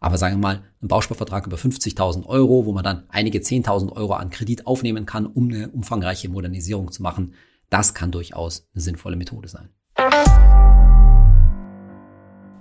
Aber 0.05 0.19
sagen 0.19 0.35
wir 0.35 0.41
mal, 0.43 0.63
ein 0.83 0.89
Bausparvertrag 0.89 1.47
über 1.47 1.57
50.000 1.57 2.27
Euro, 2.27 2.67
wo 2.67 2.73
man 2.73 2.85
dann 2.85 3.05
einige 3.09 3.39
10.000 3.39 3.91
Euro 3.93 4.13
an 4.13 4.29
Kredit 4.29 4.67
aufnehmen 4.67 5.07
kann, 5.07 5.25
um 5.25 5.49
eine 5.49 5.71
umfangreiche 5.71 6.29
Modernisierung 6.29 6.93
zu 6.93 7.03
machen, 7.03 7.33
das 7.71 7.95
kann 7.95 8.11
durchaus 8.11 8.69
eine 8.75 8.83
sinnvolle 8.83 9.17
Methode 9.17 9.49
sein. 9.49 9.71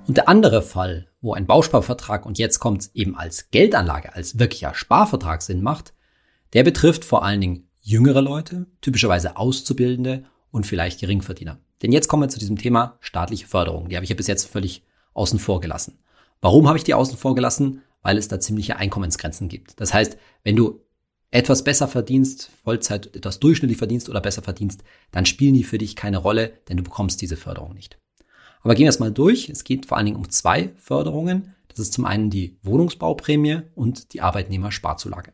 Und 0.07 0.15
der 0.15 0.29
andere 0.29 0.61
Fall, 0.61 1.09
wo 1.19 1.33
ein 1.33 1.45
Bausparvertrag 1.45 2.25
und 2.25 2.37
jetzt 2.37 2.59
kommt 2.59 2.89
eben 2.93 3.17
als 3.17 3.51
Geldanlage, 3.51 4.15
als 4.15 4.39
wirklicher 4.39 4.73
Sparvertrag 4.73 5.41
Sinn 5.41 5.61
macht, 5.61 5.93
der 6.53 6.63
betrifft 6.63 7.03
vor 7.03 7.25
allen 7.25 7.41
Dingen 7.41 7.67
jüngere 7.81 8.21
Leute, 8.21 8.67
typischerweise 8.79 9.35
Auszubildende 9.35 10.23
und 10.49 10.65
vielleicht 10.65 11.01
Geringverdiener. 11.01 11.59
Denn 11.81 11.91
jetzt 11.91 12.07
kommen 12.07 12.23
wir 12.23 12.29
zu 12.29 12.39
diesem 12.39 12.57
Thema 12.57 12.95
staatliche 13.01 13.47
Förderung. 13.47 13.89
Die 13.89 13.97
habe 13.97 14.05
ich 14.05 14.09
ja 14.09 14.15
bis 14.15 14.27
jetzt 14.27 14.45
völlig 14.45 14.85
außen 15.13 15.39
vor 15.39 15.59
gelassen. 15.59 15.99
Warum 16.43 16.67
habe 16.67 16.77
ich 16.77 16.83
die 16.83 16.93
außen 16.93 17.17
vor 17.17 17.35
gelassen? 17.35 17.83
Weil 18.01 18.17
es 18.17 18.27
da 18.27 18.37
ziemliche 18.37 18.75
Einkommensgrenzen 18.75 19.47
gibt. 19.47 19.79
Das 19.79 19.93
heißt, 19.93 20.17
wenn 20.43 20.57
du 20.57 20.81
etwas 21.31 21.63
besser 21.63 21.87
verdienst, 21.87 22.51
Vollzeit 22.65 23.15
etwas 23.15 23.39
durchschnittlich 23.39 23.77
verdienst 23.77 24.09
oder 24.09 24.19
besser 24.19 24.41
verdienst, 24.41 24.83
dann 25.11 25.25
spielen 25.25 25.53
die 25.53 25.63
für 25.63 25.77
dich 25.77 25.95
keine 25.95 26.17
Rolle, 26.17 26.51
denn 26.67 26.75
du 26.75 26.83
bekommst 26.83 27.21
diese 27.21 27.37
Förderung 27.37 27.73
nicht. 27.73 27.97
Aber 28.61 28.75
gehen 28.75 28.83
wir 28.83 28.89
es 28.89 28.99
mal 28.99 29.13
durch. 29.13 29.47
Es 29.47 29.63
geht 29.63 29.85
vor 29.85 29.95
allen 29.95 30.05
Dingen 30.05 30.17
um 30.17 30.29
zwei 30.29 30.73
Förderungen. 30.75 31.55
Das 31.69 31.79
ist 31.79 31.93
zum 31.93 32.03
einen 32.03 32.29
die 32.29 32.57
Wohnungsbauprämie 32.61 33.61
und 33.73 34.11
die 34.11 34.19
Arbeitnehmersparzulage. 34.19 35.31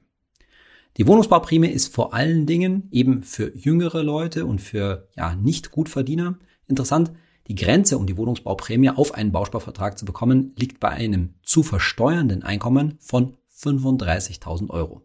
Die 0.98 1.08
Wohnungsbauprämie 1.08 1.70
ist 1.70 1.92
vor 1.92 2.14
allen 2.14 2.46
Dingen 2.46 2.88
eben 2.92 3.24
für 3.24 3.52
jüngere 3.58 4.04
Leute 4.04 4.46
und 4.46 4.62
für 4.62 5.08
ja, 5.16 5.34
nicht 5.34 5.72
Gutverdiener 5.72 6.38
interessant. 6.68 7.12
Die 7.50 7.56
Grenze, 7.56 7.98
um 7.98 8.06
die 8.06 8.16
Wohnungsbauprämie 8.16 8.92
auf 8.92 9.16
einen 9.16 9.32
Bausparvertrag 9.32 9.98
zu 9.98 10.06
bekommen, 10.06 10.54
liegt 10.56 10.80
bei 10.80 10.90
einem 10.90 11.34
zu 11.42 11.64
versteuernden 11.64 12.44
Einkommen 12.44 12.98
von 13.00 13.38
35.000 13.60 14.70
Euro. 14.70 15.02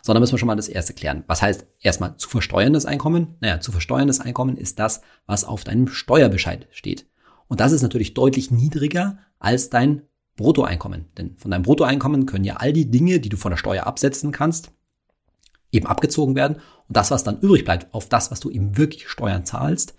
So, 0.00 0.14
dann 0.14 0.20
müssen 0.20 0.32
wir 0.32 0.38
schon 0.38 0.46
mal 0.46 0.56
das 0.56 0.68
erste 0.68 0.94
klären. 0.94 1.22
Was 1.26 1.42
heißt 1.42 1.66
erstmal 1.80 2.16
zu 2.16 2.30
versteuerndes 2.30 2.86
Einkommen? 2.86 3.36
Naja, 3.40 3.60
zu 3.60 3.72
versteuerndes 3.72 4.20
Einkommen 4.20 4.56
ist 4.56 4.78
das, 4.78 5.02
was 5.26 5.44
auf 5.44 5.64
deinem 5.64 5.86
Steuerbescheid 5.86 6.66
steht. 6.70 7.06
Und 7.46 7.60
das 7.60 7.72
ist 7.72 7.82
natürlich 7.82 8.14
deutlich 8.14 8.50
niedriger 8.50 9.18
als 9.38 9.68
dein 9.68 10.02
Bruttoeinkommen. 10.36 11.10
Denn 11.18 11.36
von 11.36 11.50
deinem 11.50 11.62
Bruttoeinkommen 11.62 12.24
können 12.24 12.44
ja 12.44 12.56
all 12.56 12.72
die 12.72 12.90
Dinge, 12.90 13.20
die 13.20 13.28
du 13.28 13.36
von 13.36 13.50
der 13.50 13.58
Steuer 13.58 13.86
absetzen 13.86 14.32
kannst, 14.32 14.72
eben 15.70 15.86
abgezogen 15.86 16.36
werden. 16.36 16.56
Und 16.88 16.96
das, 16.96 17.10
was 17.10 17.22
dann 17.22 17.40
übrig 17.40 17.66
bleibt, 17.66 17.92
auf 17.92 18.08
das, 18.08 18.30
was 18.30 18.40
du 18.40 18.50
eben 18.50 18.78
wirklich 18.78 19.08
Steuern 19.08 19.44
zahlst, 19.44 19.94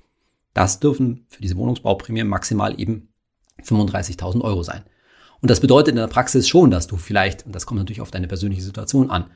das 0.54 0.80
dürfen 0.80 1.26
für 1.30 1.42
diese 1.42 1.58
Wohnungsbauprämie 1.58 2.24
maximal 2.24 2.80
eben 2.80 3.14
35.000 3.64 4.42
Euro 4.42 4.64
sein. 4.64 4.84
Und 5.42 5.50
das 5.50 5.60
bedeutet 5.60 5.90
in 5.90 5.98
der 5.98 6.08
Praxis 6.08 6.48
schon, 6.48 6.72
dass 6.72 6.88
du 6.88 6.98
vielleicht, 6.98 7.46
und 7.46 7.54
das 7.54 7.66
kommt 7.66 7.80
natürlich 7.80 8.02
auf 8.02 8.12
deine 8.12 8.28
persönliche 8.28 8.62
Situation 8.62 9.10
an, 9.10 9.30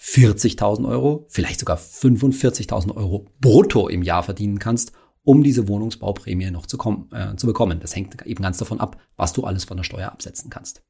40.000 0.00 0.88
Euro, 0.88 1.26
vielleicht 1.28 1.60
sogar 1.60 1.78
45.000 1.78 2.94
Euro 2.96 3.26
brutto 3.40 3.88
im 3.88 4.02
Jahr 4.02 4.22
verdienen 4.22 4.58
kannst, 4.58 4.92
um 5.24 5.42
diese 5.42 5.68
Wohnungsbauprämie 5.68 6.50
noch 6.50 6.66
zu, 6.66 6.76
kommen, 6.76 7.08
äh, 7.12 7.36
zu 7.36 7.46
bekommen. 7.46 7.78
Das 7.80 7.94
hängt 7.94 8.20
eben 8.26 8.42
ganz 8.42 8.58
davon 8.58 8.80
ab, 8.80 9.00
was 9.16 9.32
du 9.32 9.44
alles 9.44 9.64
von 9.64 9.76
der 9.76 9.84
Steuer 9.84 10.10
absetzen 10.10 10.50
kannst. 10.50 10.82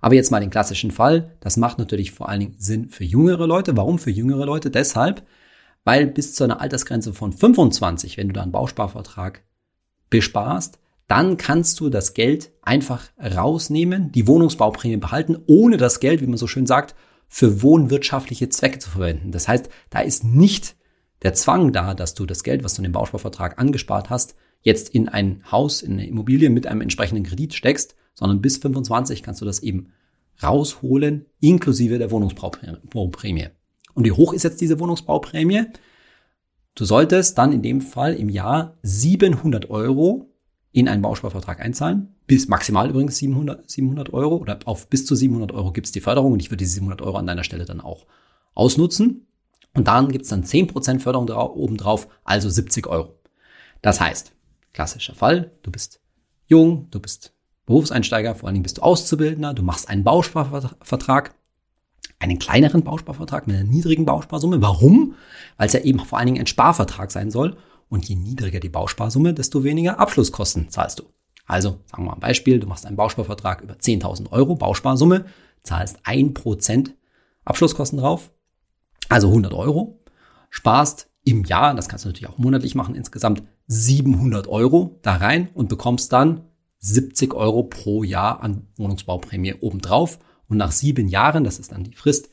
Aber 0.00 0.14
jetzt 0.14 0.30
mal 0.30 0.40
den 0.40 0.50
klassischen 0.50 0.90
Fall. 0.90 1.36
Das 1.40 1.56
macht 1.56 1.78
natürlich 1.78 2.12
vor 2.12 2.28
allen 2.28 2.40
Dingen 2.40 2.54
Sinn 2.58 2.88
für 2.88 3.04
jüngere 3.04 3.46
Leute. 3.46 3.76
Warum 3.76 3.98
für 3.98 4.10
jüngere 4.10 4.46
Leute? 4.46 4.70
Deshalb, 4.70 5.26
weil 5.84 6.06
bis 6.06 6.34
zu 6.34 6.44
einer 6.44 6.60
Altersgrenze 6.60 7.12
von 7.12 7.32
25, 7.32 8.16
wenn 8.16 8.28
du 8.28 8.34
da 8.34 8.42
einen 8.42 8.52
Bausparvertrag 8.52 9.42
besparst, 10.10 10.78
dann 11.06 11.38
kannst 11.38 11.80
du 11.80 11.88
das 11.88 12.12
Geld 12.12 12.52
einfach 12.62 13.08
rausnehmen, 13.18 14.12
die 14.12 14.26
Wohnungsbauprämie 14.26 14.98
behalten, 14.98 15.38
ohne 15.46 15.78
das 15.78 16.00
Geld, 16.00 16.20
wie 16.20 16.26
man 16.26 16.36
so 16.36 16.46
schön 16.46 16.66
sagt, 16.66 16.94
für 17.28 17.62
wohnwirtschaftliche 17.62 18.48
Zwecke 18.50 18.78
zu 18.78 18.90
verwenden. 18.90 19.32
Das 19.32 19.48
heißt, 19.48 19.68
da 19.90 20.00
ist 20.00 20.24
nicht 20.24 20.76
der 21.22 21.34
Zwang 21.34 21.72
da, 21.72 21.94
dass 21.94 22.14
du 22.14 22.26
das 22.26 22.42
Geld, 22.42 22.62
was 22.62 22.74
du 22.74 22.80
in 22.80 22.84
den 22.84 22.92
Bausparvertrag 22.92 23.58
angespart 23.58 24.10
hast, 24.10 24.34
jetzt 24.60 24.90
in 24.90 25.08
ein 25.08 25.42
Haus, 25.50 25.82
in 25.82 25.94
eine 25.94 26.06
Immobilie 26.06 26.50
mit 26.50 26.66
einem 26.66 26.80
entsprechenden 26.80 27.24
Kredit 27.24 27.54
steckst, 27.54 27.96
sondern 28.14 28.40
bis 28.40 28.58
25 28.58 29.22
kannst 29.22 29.40
du 29.40 29.44
das 29.44 29.60
eben 29.60 29.92
rausholen, 30.42 31.26
inklusive 31.40 31.98
der 31.98 32.10
Wohnungsbauprämie. 32.10 33.48
Und 33.98 34.04
wie 34.04 34.12
hoch 34.12 34.32
ist 34.32 34.44
jetzt 34.44 34.60
diese 34.60 34.78
Wohnungsbauprämie? 34.78 35.64
Du 36.76 36.84
solltest 36.84 37.36
dann 37.36 37.50
in 37.50 37.62
dem 37.62 37.80
Fall 37.80 38.14
im 38.14 38.28
Jahr 38.28 38.78
700 38.84 39.70
Euro 39.70 40.32
in 40.70 40.86
einen 40.86 41.02
Bausparvertrag 41.02 41.58
einzahlen. 41.58 42.14
Bis 42.28 42.46
maximal 42.46 42.88
übrigens 42.88 43.16
700, 43.16 43.68
700 43.68 44.12
Euro 44.12 44.36
oder 44.36 44.56
auf 44.66 44.88
bis 44.88 45.04
zu 45.04 45.16
700 45.16 45.50
Euro 45.50 45.72
gibt's 45.72 45.90
die 45.90 46.00
Förderung 46.00 46.30
und 46.30 46.40
ich 46.40 46.48
würde 46.48 46.58
diese 46.58 46.74
700 46.74 47.02
Euro 47.02 47.16
an 47.16 47.26
deiner 47.26 47.42
Stelle 47.42 47.64
dann 47.64 47.80
auch 47.80 48.06
ausnutzen. 48.54 49.26
Und 49.74 49.88
dann 49.88 50.12
gibt's 50.12 50.28
dann 50.28 50.44
10% 50.44 51.00
Förderung 51.00 51.28
obendrauf, 51.28 52.06
also 52.22 52.48
70 52.48 52.86
Euro. 52.86 53.18
Das 53.82 54.00
heißt, 54.00 54.30
klassischer 54.74 55.16
Fall, 55.16 55.50
du 55.64 55.72
bist 55.72 56.00
jung, 56.46 56.86
du 56.92 57.00
bist 57.00 57.34
Berufseinsteiger, 57.66 58.36
vor 58.36 58.46
allen 58.46 58.54
Dingen 58.54 58.62
bist 58.62 58.78
du 58.78 58.82
Auszubildender, 58.82 59.54
du 59.54 59.64
machst 59.64 59.88
einen 59.88 60.04
Bausparvertrag, 60.04 61.34
einen 62.18 62.38
kleineren 62.38 62.82
Bausparvertrag 62.82 63.46
mit 63.46 63.56
einer 63.56 63.64
niedrigen 63.64 64.04
Bausparsumme. 64.04 64.60
Warum? 64.60 65.14
Weil 65.56 65.66
es 65.66 65.72
ja 65.72 65.80
eben 65.80 66.00
vor 66.00 66.18
allen 66.18 66.26
Dingen 66.26 66.40
ein 66.40 66.46
Sparvertrag 66.46 67.10
sein 67.10 67.30
soll. 67.30 67.56
Und 67.88 68.08
je 68.08 68.16
niedriger 68.16 68.60
die 68.60 68.68
Bausparsumme, 68.68 69.32
desto 69.32 69.64
weniger 69.64 69.98
Abschlusskosten 69.98 70.68
zahlst 70.68 70.98
du. 70.98 71.04
Also, 71.46 71.80
sagen 71.86 72.02
wir 72.02 72.10
mal 72.10 72.12
ein 72.14 72.20
Beispiel, 72.20 72.60
du 72.60 72.66
machst 72.66 72.84
einen 72.84 72.96
Bausparvertrag 72.96 73.62
über 73.62 73.74
10.000 73.74 74.30
Euro 74.32 74.54
Bausparsumme, 74.54 75.24
zahlst 75.62 75.98
ein 76.04 76.34
Prozent 76.34 76.94
Abschlusskosten 77.46 77.98
drauf, 77.98 78.30
also 79.08 79.28
100 79.28 79.54
Euro, 79.54 79.98
sparst 80.50 81.08
im 81.24 81.44
Jahr, 81.44 81.74
das 81.74 81.88
kannst 81.88 82.04
du 82.04 82.10
natürlich 82.10 82.28
auch 82.28 82.38
monatlich 82.38 82.74
machen, 82.74 82.94
insgesamt 82.94 83.42
700 83.66 84.46
Euro 84.46 84.98
da 85.02 85.16
rein 85.16 85.48
und 85.54 85.70
bekommst 85.70 86.12
dann 86.12 86.42
70 86.80 87.32
Euro 87.34 87.64
pro 87.64 88.02
Jahr 88.04 88.42
an 88.42 88.66
Wohnungsbauprämie 88.76 89.54
obendrauf. 89.60 90.18
Und 90.48 90.56
nach 90.56 90.72
sieben 90.72 91.08
Jahren, 91.08 91.44
das 91.44 91.58
ist 91.58 91.72
dann 91.72 91.84
die 91.84 91.94
Frist, 91.94 92.30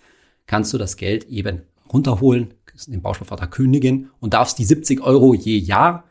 kannst 0.48 0.74
du 0.74 0.78
das 0.78 0.98
Geld 0.98 1.26
eben 1.26 1.62
runterholen, 1.92 2.54
den 2.88 3.02
Bausparvertrag 3.02 3.52
kündigen 3.52 4.10
und 4.20 4.34
darfst 4.34 4.60
die 4.60 4.66
70 4.66 5.02
Euro 5.02 5.34
je 5.34 5.58
Jahr 5.58 6.04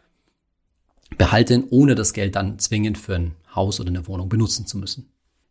behalten, 1.18 1.64
ohne 1.70 1.94
das 1.94 2.12
Geld 2.12 2.36
dann 2.36 2.58
zwingend 2.58 2.98
für 2.98 3.16
ein 3.16 3.34
Haus 3.54 3.80
oder 3.80 3.90
eine 3.90 4.06
Wohnung 4.06 4.28
benutzen 4.28 4.66
zu 4.66 4.78
müssen. 4.78 5.10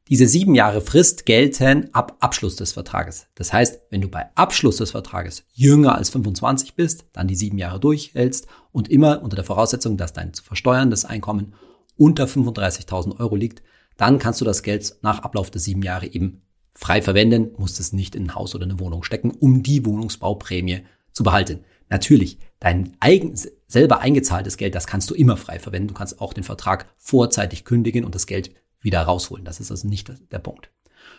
Diese 0.10 0.28
sieben 0.28 0.54
Jahre 0.54 0.82
Frist 0.82 1.26
gelten 1.26 1.90
ab 1.94 2.18
Abschluss 2.20 2.58
des 2.58 2.74
Vertrages. 2.74 3.28
Das 3.36 3.54
heißt, 3.54 3.84
wenn 3.90 4.02
du 4.02 4.10
bei 4.10 4.26
Abschluss 4.36 4.78
des 4.78 4.92
Vertrages 4.92 5.46
jünger 5.54 5.96
als 5.96 6.10
25 6.10 6.76
bist, 6.76 7.06
dann 7.14 7.30
die 7.30 7.36
sieben 7.36 7.58
Jahre 7.58 7.80
durchhältst 7.80 8.48
und 8.74 8.90
immer 8.90 9.22
unter 9.22 9.38
der 9.38 9.46
Voraussetzung, 9.46 9.96
dass 9.96 10.12
dein 10.12 10.34
zu 10.34 10.44
versteuerndes 10.44 11.06
Einkommen 11.06 11.54
unter 11.96 12.26
35.000 12.26 13.20
Euro 13.20 13.38
liegt, 13.38 13.64
dann 13.98 14.20
kannst 14.20 14.42
du 14.42 14.46
das 14.46 14.64
Geld 14.64 14.96
nach 15.02 15.20
Ablauf 15.20 15.52
der 15.52 15.62
sieben 15.62 15.82
Jahre 15.82 16.08
eben 16.08 16.42
frei 16.76 17.02
verwenden, 17.02 17.52
musst 17.58 17.80
es 17.80 17.94
nicht 17.94 18.16
in 18.16 18.26
ein 18.26 18.36
Haus 18.36 18.56
oder 18.56 18.66
eine 18.66 18.80
Wohnung 18.80 19.04
stecken, 19.04 19.32
um 19.32 19.64
die 19.64 19.86
Wohnungsbauprämie 19.86 20.82
zu 21.12 21.24
behalten. 21.24 21.64
Natürlich, 21.90 22.40
dein 22.60 22.96
eigen, 23.00 23.36
selber 23.68 24.00
eingezahltes 24.00 24.58
Geld, 24.58 24.74
das 24.74 24.88
kannst 24.88 25.10
du 25.10 25.14
immer 25.14 25.38
frei 25.38 25.60
verwenden. 25.60 25.90
Du 25.90 25.94
kannst 25.94 26.20
auch 26.20 26.34
den 26.34 26.44
Vertrag 26.44 26.88
vorzeitig 26.98 27.66
kündigen 27.66 28.04
und 28.04 28.16
das 28.16 28.26
Geld 28.26 28.52
wieder 28.82 29.02
rausholen. 29.02 29.46
Das 29.46 29.60
ist 29.60 29.70
also 29.70 29.88
nicht 29.88 30.12
der 30.32 30.40
Punkt. 30.40 30.72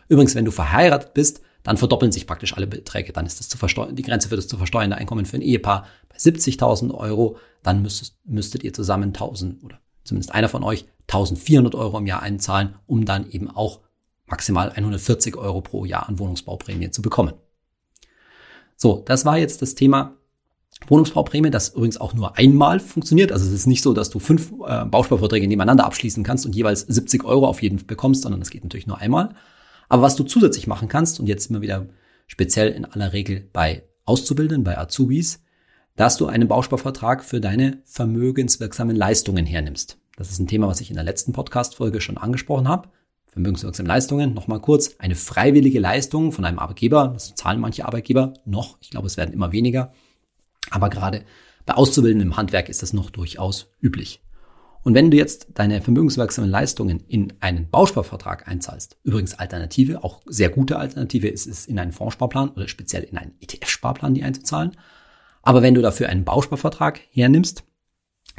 Übrigens, 0.08 0.34
wenn 0.34 0.44
du 0.44 0.50
verheiratet 0.50 1.14
bist, 1.14 1.42
dann 1.62 1.76
verdoppeln 1.76 2.12
sich 2.12 2.26
praktisch 2.26 2.54
alle 2.54 2.66
Beträge. 2.66 3.12
Dann 3.12 3.26
ist 3.26 3.40
das 3.40 3.48
zu 3.48 3.56
versteuern, 3.56 3.96
die 3.96 4.02
Grenze 4.02 4.28
für 4.28 4.36
das 4.36 4.48
zu 4.48 4.56
versteuernde 4.56 4.96
Einkommen 4.96 5.24
für 5.24 5.36
ein 5.36 5.42
Ehepaar 5.42 5.86
bei 6.08 6.16
70.000 6.16 6.92
Euro. 6.92 7.38
Dann 7.62 7.82
müsstet, 7.82 8.14
müsstet 8.24 8.64
ihr 8.64 8.72
zusammen 8.72 9.08
1000 9.08 9.64
oder 9.64 9.80
zumindest 10.04 10.34
einer 10.34 10.48
von 10.48 10.62
euch 10.62 10.86
1400 11.08 11.74
Euro 11.74 11.98
im 11.98 12.06
Jahr 12.06 12.22
einzahlen, 12.22 12.76
um 12.86 13.04
dann 13.04 13.30
eben 13.30 13.50
auch 13.50 13.80
maximal 14.26 14.70
140 14.70 15.36
Euro 15.36 15.60
pro 15.60 15.84
Jahr 15.84 16.08
an 16.08 16.18
Wohnungsbauprämie 16.18 16.90
zu 16.90 17.02
bekommen. 17.02 17.34
So, 18.76 19.02
das 19.06 19.24
war 19.24 19.38
jetzt 19.38 19.62
das 19.62 19.74
Thema 19.74 20.16
Wohnungsbauprämie, 20.88 21.50
das 21.50 21.70
übrigens 21.70 21.98
auch 22.00 22.14
nur 22.14 22.36
einmal 22.36 22.80
funktioniert. 22.80 23.32
Also 23.32 23.46
es 23.46 23.52
ist 23.52 23.66
nicht 23.66 23.82
so, 23.82 23.92
dass 23.92 24.10
du 24.10 24.18
fünf 24.18 24.52
äh, 24.66 24.84
Bausparverträge 24.84 25.46
nebeneinander 25.46 25.84
abschließen 25.86 26.24
kannst 26.24 26.46
und 26.46 26.54
jeweils 26.54 26.80
70 26.80 27.24
Euro 27.24 27.46
auf 27.46 27.62
jeden 27.62 27.84
bekommst, 27.86 28.22
sondern 28.22 28.40
das 28.40 28.50
geht 28.50 28.64
natürlich 28.64 28.86
nur 28.86 28.98
einmal. 28.98 29.34
Aber 29.88 30.02
was 30.02 30.16
du 30.16 30.24
zusätzlich 30.24 30.66
machen 30.66 30.88
kannst, 30.88 31.20
und 31.20 31.26
jetzt 31.26 31.50
immer 31.50 31.60
wieder 31.60 31.86
speziell 32.26 32.70
in 32.70 32.84
aller 32.84 33.12
Regel 33.12 33.48
bei 33.52 33.84
Auszubildenden, 34.04 34.64
bei 34.64 34.76
Azubis, 34.76 35.42
dass 35.96 36.16
du 36.16 36.26
einen 36.26 36.48
Bausparvertrag 36.48 37.24
für 37.24 37.40
deine 37.40 37.82
vermögenswirksamen 37.84 38.96
Leistungen 38.96 39.46
hernimmst. 39.46 39.98
Das 40.16 40.30
ist 40.30 40.38
ein 40.38 40.46
Thema, 40.46 40.68
was 40.68 40.80
ich 40.80 40.90
in 40.90 40.96
der 40.96 41.04
letzten 41.04 41.32
Podcast-Folge 41.32 42.00
schon 42.00 42.18
angesprochen 42.18 42.68
habe. 42.68 42.88
Vermögenswirksame 43.26 43.88
Leistungen, 43.88 44.32
nochmal 44.32 44.60
kurz, 44.60 44.94
eine 44.98 45.16
freiwillige 45.16 45.80
Leistung 45.80 46.30
von 46.30 46.44
einem 46.44 46.60
Arbeitgeber, 46.60 47.08
das 47.08 47.34
zahlen 47.34 47.60
manche 47.60 47.84
Arbeitgeber 47.84 48.34
noch, 48.44 48.78
ich 48.80 48.90
glaube, 48.90 49.08
es 49.08 49.16
werden 49.16 49.34
immer 49.34 49.50
weniger, 49.50 49.92
aber 50.70 50.88
gerade 50.88 51.24
bei 51.66 51.74
Auszubildenden 51.74 52.28
im 52.28 52.36
Handwerk 52.36 52.68
ist 52.68 52.82
das 52.82 52.92
noch 52.92 53.10
durchaus 53.10 53.72
üblich. 53.82 54.22
Und 54.84 54.94
wenn 54.94 55.10
du 55.10 55.16
jetzt 55.16 55.48
deine 55.54 55.80
vermögenswirksamen 55.80 56.48
Leistungen 56.48 57.00
in 57.08 57.32
einen 57.40 57.70
Bausparvertrag 57.70 58.46
einzahlst, 58.46 58.98
übrigens 59.02 59.34
Alternative, 59.34 60.04
auch 60.04 60.20
sehr 60.26 60.50
gute 60.50 60.78
Alternative 60.78 61.26
ist 61.26 61.48
es, 61.48 61.66
in 61.66 61.80
einen 61.80 61.90
Fondssparplan 61.90 62.50
oder 62.50 62.68
speziell 62.68 63.02
in 63.02 63.18
einen 63.18 63.32
ETF-Sparplan 63.40 64.14
die 64.14 64.22
einzuzahlen, 64.22 64.76
aber 65.42 65.62
wenn 65.62 65.74
du 65.74 65.82
dafür 65.82 66.08
einen 66.08 66.24
Bausparvertrag 66.24 67.00
hernimmst, 67.10 67.64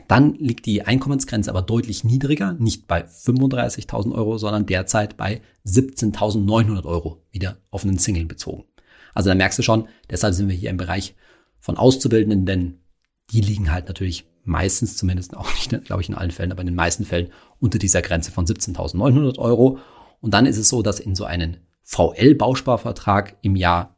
dann 0.07 0.35
liegt 0.35 0.65
die 0.65 0.83
Einkommensgrenze 0.83 1.49
aber 1.49 1.61
deutlich 1.61 2.03
niedriger, 2.03 2.53
nicht 2.53 2.87
bei 2.87 3.05
35.000 3.05 4.13
Euro, 4.13 4.37
sondern 4.37 4.65
derzeit 4.65 5.17
bei 5.17 5.41
17.900 5.65 6.85
Euro, 6.85 7.23
wieder 7.31 7.57
auf 7.71 7.83
einen 7.83 7.97
Single 7.97 8.25
bezogen. 8.25 8.65
Also 9.13 9.29
da 9.29 9.35
merkst 9.35 9.57
du 9.57 9.63
schon, 9.63 9.87
deshalb 10.09 10.33
sind 10.33 10.49
wir 10.49 10.55
hier 10.55 10.69
im 10.69 10.77
Bereich 10.77 11.15
von 11.59 11.77
Auszubildenden, 11.77 12.45
denn 12.45 12.79
die 13.31 13.41
liegen 13.41 13.71
halt 13.71 13.87
natürlich 13.87 14.27
meistens, 14.43 14.97
zumindest 14.97 15.35
auch 15.35 15.51
nicht, 15.55 15.85
glaube 15.85 16.01
ich, 16.01 16.09
in 16.09 16.15
allen 16.15 16.31
Fällen, 16.31 16.51
aber 16.51 16.61
in 16.61 16.67
den 16.67 16.75
meisten 16.75 17.05
Fällen 17.05 17.31
unter 17.59 17.79
dieser 17.79 18.01
Grenze 18.01 18.31
von 18.31 18.45
17.900 18.45 19.39
Euro. 19.39 19.79
Und 20.21 20.33
dann 20.33 20.45
ist 20.45 20.57
es 20.57 20.69
so, 20.69 20.83
dass 20.83 20.99
in 20.99 21.15
so 21.15 21.25
einen 21.25 21.57
VL-Bausparvertrag 21.83 23.37
im 23.41 23.55
Jahr 23.55 23.94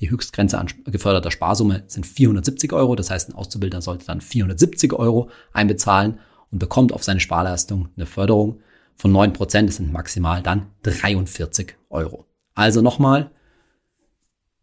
die 0.00 0.10
Höchstgrenze 0.10 0.58
an 0.58 0.68
geförderter 0.86 1.30
Sparsumme 1.30 1.84
sind 1.86 2.06
470 2.06 2.72
Euro. 2.72 2.96
Das 2.96 3.10
heißt, 3.10 3.28
ein 3.28 3.34
Auszubildender 3.34 3.82
sollte 3.82 4.06
dann 4.06 4.20
470 4.20 4.94
Euro 4.94 5.30
einbezahlen 5.52 6.18
und 6.50 6.58
bekommt 6.58 6.92
auf 6.92 7.04
seine 7.04 7.20
Sparleistung 7.20 7.88
eine 7.96 8.06
Förderung 8.06 8.60
von 8.96 9.12
9 9.12 9.32
Prozent. 9.32 9.68
Das 9.68 9.76
sind 9.76 9.92
maximal 9.92 10.42
dann 10.42 10.68
43 10.82 11.76
Euro. 11.90 12.26
Also 12.54 12.80
nochmal, 12.80 13.30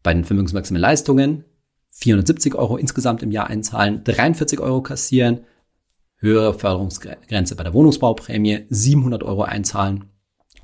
bei 0.04 0.13
den 0.13 0.26
vermögenswirksamen 0.26 0.82
Leistungen 0.82 1.45
470 1.89 2.56
Euro 2.56 2.78
insgesamt 2.78 3.23
im 3.23 3.32
Jahr 3.32 3.47
einzahlen, 3.47 4.04
43 4.04 4.60
Euro 4.60 4.82
kassieren, 4.82 5.41
höhere 6.17 6.54
Förderungsgrenze 6.54 7.56
bei 7.56 7.63
der 7.63 7.73
Wohnungsbauprämie, 7.73 8.65
700 8.69 9.23
Euro 9.23 9.43
einzahlen, 9.43 10.06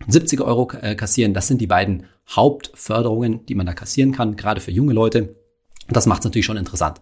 70 0.08 0.42
Euro 0.42 0.72
äh, 0.82 0.96
kassieren. 0.96 1.34
Das 1.34 1.48
sind 1.48 1.62
die 1.62 1.68
beiden 1.68 2.06
Hauptförderungen, 2.30 3.46
die 3.46 3.56
man 3.56 3.66
da 3.66 3.74
kassieren 3.74 4.12
kann, 4.12 4.36
gerade 4.36 4.62
für 4.62 4.72
junge 4.72 4.94
Leute. 4.94 5.36
das 5.90 6.06
macht 6.06 6.20
es 6.20 6.26
natürlich 6.26 6.46
schon 6.46 6.58
interessant. 6.58 7.02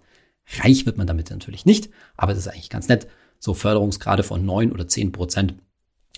Reich 0.60 0.86
wird 0.86 0.98
man 0.98 1.08
damit 1.08 1.30
natürlich 1.30 1.66
nicht, 1.66 1.90
aber 2.18 2.32
es 2.32 2.40
ist 2.40 2.48
eigentlich 2.48 2.70
ganz 2.70 2.88
nett, 2.88 3.08
so 3.40 3.54
Förderungsgrade 3.54 4.24
von 4.24 4.46
9 4.46 4.72
oder 4.72 4.88
10 4.88 5.12
Prozent 5.12 5.56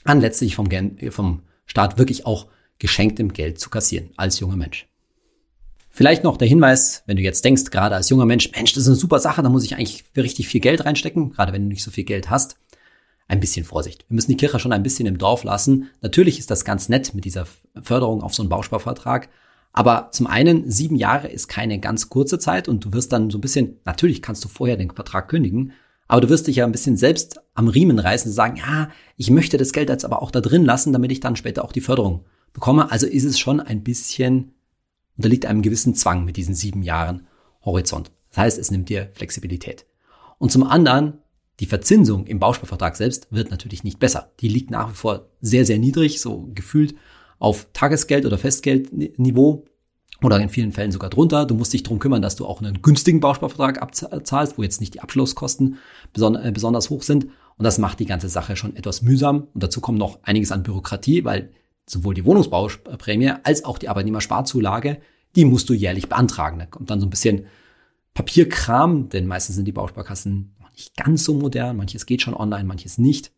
an 0.04 0.20
letztlich 0.20 0.56
vom, 0.56 0.70
vom 1.10 1.44
Staat 1.66 1.98
wirklich 1.98 2.26
auch 2.26 2.48
geschenktem 2.80 3.34
Geld 3.34 3.60
zu 3.60 3.70
kassieren 3.70 4.12
als 4.18 4.40
junger 4.40 4.58
Mensch. 4.58 4.88
Vielleicht 5.90 6.24
noch 6.24 6.38
der 6.38 6.48
Hinweis, 6.48 7.04
wenn 7.06 7.18
du 7.18 7.24
jetzt 7.24 7.46
denkst, 7.46 7.66
gerade 7.66 7.96
als 7.96 8.10
junger 8.10 8.26
Mensch, 8.26 8.52
Mensch, 8.56 8.74
das 8.74 8.84
ist 8.84 8.88
eine 8.88 8.96
super 8.96 9.20
Sache, 9.20 9.44
da 9.44 9.50
muss 9.50 9.64
ich 9.64 9.76
eigentlich 9.76 10.04
richtig 10.18 10.48
viel 10.48 10.60
Geld 10.60 10.86
reinstecken, 10.86 11.32
gerade 11.32 11.54
wenn 11.54 11.64
du 11.64 11.68
nicht 11.68 11.84
so 11.84 11.92
viel 11.92 12.04
Geld 12.04 12.32
hast. 12.32 12.58
Ein 13.28 13.40
bisschen 13.40 13.66
Vorsicht. 13.66 14.06
Wir 14.10 14.16
müssen 14.16 14.32
die 14.32 14.38
Kirche 14.38 14.60
schon 14.60 14.74
ein 14.74 14.84
bisschen 14.84 15.06
im 15.06 15.18
Dorf 15.18 15.44
lassen. 15.44 15.90
Natürlich 16.02 16.40
ist 16.40 16.52
das 16.52 16.66
ganz 16.66 16.90
nett 16.90 17.14
mit 17.14 17.26
dieser 17.26 17.48
Förderung 17.82 18.22
auf 18.22 18.34
so 18.34 18.44
einen 18.44 18.50
Bausparvertrag. 18.50 19.30
Aber 19.72 20.10
zum 20.12 20.28
einen, 20.28 20.70
sieben 20.70 20.96
Jahre 20.96 21.30
ist 21.30 21.48
keine 21.48 21.80
ganz 21.80 22.10
kurze 22.10 22.38
Zeit 22.38 22.68
und 22.68 22.86
du 22.86 22.94
wirst 22.94 23.12
dann 23.12 23.32
so 23.32 23.40
ein 23.40 23.42
bisschen, 23.42 23.80
natürlich 23.86 24.22
kannst 24.22 24.44
du 24.46 24.48
vorher 24.48 24.78
den 24.78 24.92
Vertrag 24.92 25.30
kündigen, 25.30 25.74
aber 26.08 26.22
du 26.22 26.30
wirst 26.30 26.46
dich 26.46 26.58
ja 26.58 26.66
ein 26.66 26.72
bisschen 26.72 26.96
selbst 26.96 27.40
am 27.56 27.68
Riemen 27.68 27.98
reißen 27.98 28.30
und 28.30 28.36
sagen, 28.36 28.58
ja, 28.58 28.90
ich 29.18 29.32
möchte 29.32 29.58
das 29.58 29.72
Geld 29.72 29.90
jetzt 29.90 30.06
aber 30.06 30.22
auch 30.22 30.30
da 30.30 30.42
drin 30.42 30.64
lassen, 30.64 30.94
damit 30.94 31.12
ich 31.12 31.22
dann 31.22 31.36
später 31.36 31.66
auch 31.66 31.72
die 31.72 31.82
Förderung 31.82 32.26
bekomme. 32.54 32.92
Also 32.92 33.08
ist 33.08 33.24
es 33.24 33.40
schon 33.40 33.60
ein 33.60 33.84
bisschen, 33.84 34.54
unterliegt 35.18 35.48
einem 35.48 35.64
gewissen 35.64 35.96
Zwang 35.96 36.24
mit 36.24 36.38
diesen 36.38 36.54
sieben 36.54 36.84
Jahren 36.84 37.26
Horizont. 37.66 38.12
Das 38.30 38.38
heißt, 38.38 38.60
es 38.60 38.70
nimmt 38.70 38.90
dir 38.90 39.10
Flexibilität. 39.14 39.86
Und 40.38 40.52
zum 40.52 40.64
anderen, 40.64 41.20
die 41.60 41.66
Verzinsung 41.66 42.26
im 42.26 42.40
Bausparvertrag 42.40 42.96
selbst 42.96 43.28
wird 43.32 43.52
natürlich 43.52 43.84
nicht 43.84 44.00
besser. 44.00 44.32
Die 44.40 44.48
liegt 44.48 44.72
nach 44.72 44.90
wie 44.90 44.96
vor 44.96 45.28
sehr, 45.42 45.66
sehr 45.66 45.78
niedrig, 45.78 46.20
so 46.20 46.50
gefühlt 46.54 46.96
auf 47.40 47.68
Tagesgeld- 47.74 48.26
oder 48.26 48.38
Festgeldniveau 48.38 49.66
oder 50.22 50.40
in 50.40 50.50
vielen 50.50 50.72
Fällen 50.72 50.92
sogar 50.92 51.10
drunter. 51.10 51.46
Du 51.46 51.56
musst 51.56 51.74
dich 51.74 51.84
darum 51.84 52.00
kümmern, 52.00 52.22
dass 52.22 52.36
du 52.36 52.46
auch 52.46 52.62
einen 52.62 52.82
günstigen 52.82 53.20
Bausparvertrag 53.20 53.82
abzahlst, 53.82 54.58
wo 54.58 54.64
jetzt 54.64 54.80
nicht 54.80 54.96
die 54.96 55.02
Abschlusskosten 55.02 55.78
äh, 56.16 56.52
besonders 56.52 56.90
hoch 56.90 57.04
sind. 57.04 57.26
Und 57.58 57.66
das 57.66 57.78
macht 57.78 58.00
die 58.00 58.06
ganze 58.06 58.30
Sache 58.30 58.56
schon 58.56 58.76
etwas 58.76 59.02
mühsam. 59.02 59.48
Und 59.54 59.62
dazu 59.62 59.82
kommt 59.82 60.00
noch 60.00 60.20
einiges 60.24 60.52
an 60.52 60.64
Bürokratie, 60.64 61.24
weil 61.24 61.52
sowohl 61.86 62.16
die 62.16 62.26
Wohnungsbauprämie 62.26 63.34
als 63.44 63.66
auch 63.66 63.78
die 63.78 63.90
Arbeitnehmersparzulage, 63.90 65.02
die 65.36 65.46
musst 65.46 65.70
du 65.70 65.74
jährlich 65.74 66.10
beantragen. 66.10 66.60
Da 66.60 66.66
kommt 66.66 66.90
dann 66.90 67.00
so 67.00 67.06
ein 67.06 67.12
bisschen 67.12 67.46
Papierkram, 68.14 69.10
denn 69.10 69.28
meistens 69.28 69.56
sind 69.56 69.66
die 69.66 69.72
Bausparkassen 69.72 70.53
nicht 70.74 70.96
ganz 70.98 71.24
so 71.24 71.34
modern. 71.34 71.78
Manches 71.78 72.06
geht 72.06 72.22
schon 72.22 72.34
online, 72.34 72.66
manches 72.66 72.98
nicht. 72.98 73.32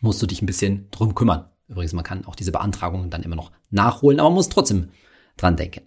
Musst 0.00 0.22
du 0.22 0.26
dich 0.26 0.42
ein 0.42 0.46
bisschen 0.46 0.88
drum 0.90 1.14
kümmern. 1.14 1.48
Übrigens, 1.68 1.92
man 1.92 2.04
kann 2.04 2.24
auch 2.24 2.34
diese 2.34 2.52
Beantragungen 2.52 3.10
dann 3.10 3.22
immer 3.22 3.36
noch 3.36 3.52
nachholen, 3.70 4.20
aber 4.20 4.30
man 4.30 4.36
muss 4.36 4.48
trotzdem 4.48 4.90
dran 5.36 5.56
denken. 5.56 5.82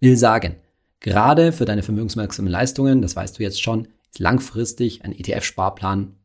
Will 0.00 0.16
sagen, 0.16 0.56
gerade 1.00 1.52
für 1.52 1.64
deine 1.64 1.82
vermögenswirksamen 1.82 2.50
Leistungen, 2.50 3.02
das 3.02 3.16
weißt 3.16 3.38
du 3.38 3.42
jetzt 3.42 3.62
schon, 3.62 3.88
ist 4.10 4.18
langfristig 4.18 5.04
ein 5.04 5.12
ETF-Sparplan 5.12 6.16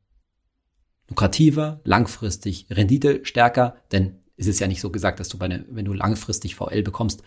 lukrativer, 1.08 1.82
langfristig 1.84 2.68
Rendite 2.72 3.24
stärker, 3.26 3.76
denn 3.92 4.20
es 4.38 4.48
ist 4.48 4.60
ja 4.60 4.68
nicht 4.68 4.82
so 4.82 4.90
gesagt, 4.90 5.20
dass 5.20 5.30
du 5.30 5.38
bei 5.38 5.48
ne, 5.48 5.66
wenn 5.70 5.86
du 5.86 5.94
langfristig 5.94 6.56
VL 6.56 6.82
bekommst, 6.82 7.22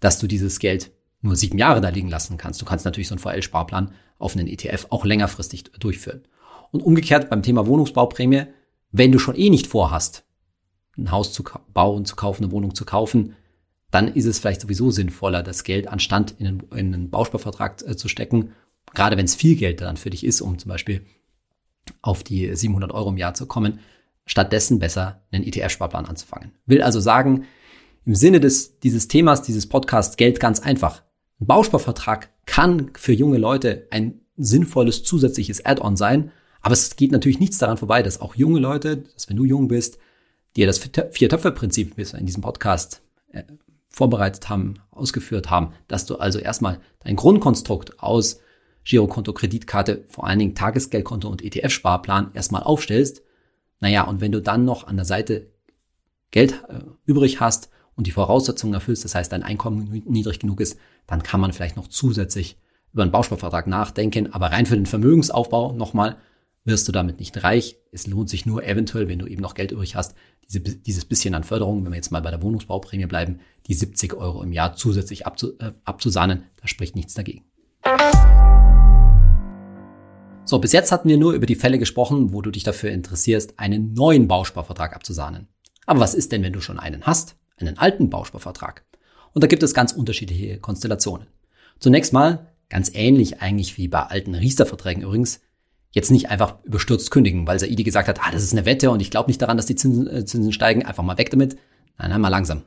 dass 0.00 0.18
du 0.18 0.26
dieses 0.26 0.58
Geld 0.58 0.90
nur 1.22 1.36
sieben 1.36 1.58
Jahre 1.58 1.80
da 1.80 1.88
liegen 1.88 2.08
lassen 2.08 2.36
kannst. 2.36 2.60
Du 2.60 2.64
kannst 2.64 2.84
natürlich 2.84 3.08
so 3.08 3.14
einen 3.14 3.20
VL-Sparplan 3.20 3.92
auf 4.18 4.36
einen 4.36 4.46
ETF 4.46 4.86
auch 4.90 5.04
längerfristig 5.04 5.64
durchführen. 5.78 6.22
Und 6.70 6.82
umgekehrt 6.82 7.30
beim 7.30 7.42
Thema 7.42 7.66
Wohnungsbauprämie, 7.66 8.44
wenn 8.92 9.12
du 9.12 9.18
schon 9.18 9.36
eh 9.36 9.50
nicht 9.50 9.66
vorhast, 9.66 10.24
ein 10.96 11.10
Haus 11.10 11.32
zu 11.32 11.44
bauen, 11.72 12.04
zu 12.04 12.16
kaufen, 12.16 12.44
eine 12.44 12.52
Wohnung 12.52 12.74
zu 12.74 12.84
kaufen, 12.84 13.36
dann 13.90 14.08
ist 14.08 14.26
es 14.26 14.38
vielleicht 14.38 14.60
sowieso 14.60 14.90
sinnvoller, 14.90 15.42
das 15.42 15.64
Geld 15.64 15.88
anstand 15.88 16.34
in 16.38 16.46
einen, 16.46 16.60
in 16.72 16.94
einen 16.94 17.10
Bausparvertrag 17.10 17.82
äh, 17.86 17.96
zu 17.96 18.08
stecken, 18.08 18.52
gerade 18.94 19.16
wenn 19.16 19.24
es 19.24 19.34
viel 19.34 19.56
Geld 19.56 19.80
dann 19.80 19.96
für 19.96 20.10
dich 20.10 20.24
ist, 20.24 20.40
um 20.40 20.58
zum 20.58 20.68
Beispiel 20.68 21.04
auf 22.02 22.22
die 22.22 22.54
700 22.54 22.92
Euro 22.92 23.10
im 23.10 23.16
Jahr 23.16 23.34
zu 23.34 23.46
kommen, 23.46 23.80
stattdessen 24.26 24.78
besser 24.78 25.22
einen 25.32 25.44
ETF-Sparplan 25.44 26.06
anzufangen. 26.06 26.52
Will 26.66 26.82
also 26.82 27.00
sagen, 27.00 27.46
im 28.04 28.14
Sinne 28.14 28.40
des, 28.40 28.78
dieses 28.78 29.08
Themas, 29.08 29.42
dieses 29.42 29.68
Podcasts 29.68 30.16
Geld 30.16 30.40
ganz 30.40 30.60
einfach. 30.60 31.02
Ein 31.40 31.46
Bausparvertrag 31.46 32.30
kann 32.44 32.90
für 32.94 33.12
junge 33.12 33.38
Leute 33.38 33.86
ein 33.90 34.20
sinnvolles 34.36 35.02
zusätzliches 35.02 35.64
Add-on 35.64 35.96
sein, 35.96 36.32
aber 36.60 36.74
es 36.74 36.96
geht 36.96 37.12
natürlich 37.12 37.40
nichts 37.40 37.58
daran 37.58 37.78
vorbei, 37.78 38.02
dass 38.02 38.20
auch 38.20 38.34
junge 38.34 38.60
Leute, 38.60 38.98
dass 38.98 39.28
wenn 39.28 39.36
du 39.36 39.44
jung 39.44 39.68
bist, 39.68 39.98
dir 40.56 40.66
das 40.66 40.78
Vier-Töpfe-Prinzip 40.78 41.96
in 41.98 42.26
diesem 42.26 42.42
Podcast 42.42 43.02
äh, 43.32 43.44
vorbereitet 43.88 44.48
haben, 44.48 44.74
ausgeführt 44.90 45.48
haben, 45.50 45.72
dass 45.88 46.04
du 46.04 46.16
also 46.16 46.38
erstmal 46.38 46.80
dein 47.00 47.16
Grundkonstrukt 47.16 48.00
aus 48.00 48.40
Girokonto, 48.84 49.32
Kreditkarte, 49.32 50.04
vor 50.08 50.26
allen 50.26 50.38
Dingen 50.38 50.54
Tagesgeldkonto 50.54 51.28
und 51.28 51.42
ETF-Sparplan 51.42 52.32
erstmal 52.34 52.62
aufstellst. 52.62 53.22
Naja, 53.78 54.02
und 54.04 54.20
wenn 54.20 54.32
du 54.32 54.42
dann 54.42 54.64
noch 54.64 54.86
an 54.86 54.96
der 54.96 55.04
Seite 55.06 55.50
Geld 56.30 56.62
äh, 56.68 56.80
übrig 57.06 57.40
hast 57.40 57.69
und 57.96 58.06
die 58.06 58.12
Voraussetzungen 58.12 58.74
erfüllst, 58.74 59.04
das 59.04 59.14
heißt 59.14 59.32
dein 59.32 59.42
Einkommen 59.42 60.02
niedrig 60.06 60.38
genug 60.38 60.60
ist, 60.60 60.78
dann 61.06 61.22
kann 61.22 61.40
man 61.40 61.52
vielleicht 61.52 61.76
noch 61.76 61.88
zusätzlich 61.88 62.56
über 62.92 63.02
einen 63.02 63.12
Bausparvertrag 63.12 63.66
nachdenken. 63.66 64.32
Aber 64.32 64.52
rein 64.52 64.66
für 64.66 64.76
den 64.76 64.86
Vermögensaufbau 64.86 65.72
nochmal 65.72 66.16
wirst 66.64 66.88
du 66.88 66.92
damit 66.92 67.18
nicht 67.18 67.42
reich. 67.42 67.76
Es 67.92 68.06
lohnt 68.06 68.28
sich 68.28 68.46
nur 68.46 68.64
eventuell, 68.64 69.08
wenn 69.08 69.18
du 69.18 69.26
eben 69.26 69.42
noch 69.42 69.54
Geld 69.54 69.72
übrig 69.72 69.96
hast, 69.96 70.14
diese, 70.48 70.60
dieses 70.60 71.04
bisschen 71.04 71.34
an 71.34 71.44
Förderung, 71.44 71.84
wenn 71.84 71.92
wir 71.92 71.96
jetzt 71.96 72.10
mal 72.10 72.22
bei 72.22 72.30
der 72.30 72.42
Wohnungsbauprämie 72.42 73.06
bleiben, 73.06 73.40
die 73.66 73.74
70 73.74 74.14
Euro 74.14 74.42
im 74.42 74.52
Jahr 74.52 74.74
zusätzlich 74.74 75.26
abzu, 75.26 75.58
äh, 75.58 75.72
abzusahnen, 75.84 76.44
da 76.60 76.66
spricht 76.66 76.96
nichts 76.96 77.14
dagegen. 77.14 77.44
So, 80.44 80.58
bis 80.58 80.72
jetzt 80.72 80.90
hatten 80.90 81.08
wir 81.08 81.16
nur 81.16 81.32
über 81.34 81.46
die 81.46 81.54
Fälle 81.54 81.78
gesprochen, 81.78 82.32
wo 82.32 82.42
du 82.42 82.50
dich 82.50 82.64
dafür 82.64 82.90
interessierst, 82.90 83.58
einen 83.58 83.92
neuen 83.92 84.26
Bausparvertrag 84.26 84.96
abzusahnen. 84.96 85.46
Aber 85.86 86.00
was 86.00 86.14
ist 86.14 86.32
denn, 86.32 86.42
wenn 86.42 86.52
du 86.52 86.60
schon 86.60 86.80
einen 86.80 87.02
hast? 87.02 87.36
Einen 87.60 87.78
alten 87.78 88.10
Bausparvertrag? 88.10 88.84
Und 89.32 89.44
da 89.44 89.46
gibt 89.46 89.62
es 89.62 89.74
ganz 89.74 89.92
unterschiedliche 89.92 90.58
Konstellationen. 90.58 91.26
Zunächst 91.78 92.12
mal, 92.12 92.48
ganz 92.68 92.90
ähnlich 92.94 93.40
eigentlich 93.40 93.76
wie 93.76 93.88
bei 93.88 94.02
alten 94.02 94.34
Riester-Verträgen 94.34 95.02
übrigens, 95.02 95.40
jetzt 95.92 96.10
nicht 96.10 96.30
einfach 96.30 96.62
überstürzt 96.64 97.10
kündigen, 97.10 97.46
weil 97.46 97.58
Saidi 97.58 97.82
gesagt 97.82 98.08
hat, 98.08 98.20
ah, 98.22 98.30
das 98.30 98.42
ist 98.42 98.52
eine 98.52 98.64
Wette 98.64 98.90
und 98.90 99.00
ich 99.00 99.10
glaube 99.10 99.28
nicht 99.28 99.42
daran, 99.42 99.56
dass 99.56 99.66
die 99.66 99.74
Zinsen, 99.74 100.06
äh, 100.06 100.24
Zinsen 100.24 100.52
steigen, 100.52 100.84
einfach 100.84 101.02
mal 101.02 101.18
weg 101.18 101.30
damit. 101.30 101.56
Nein, 101.98 102.10
nein, 102.10 102.20
mal 102.20 102.28
langsam. 102.28 102.62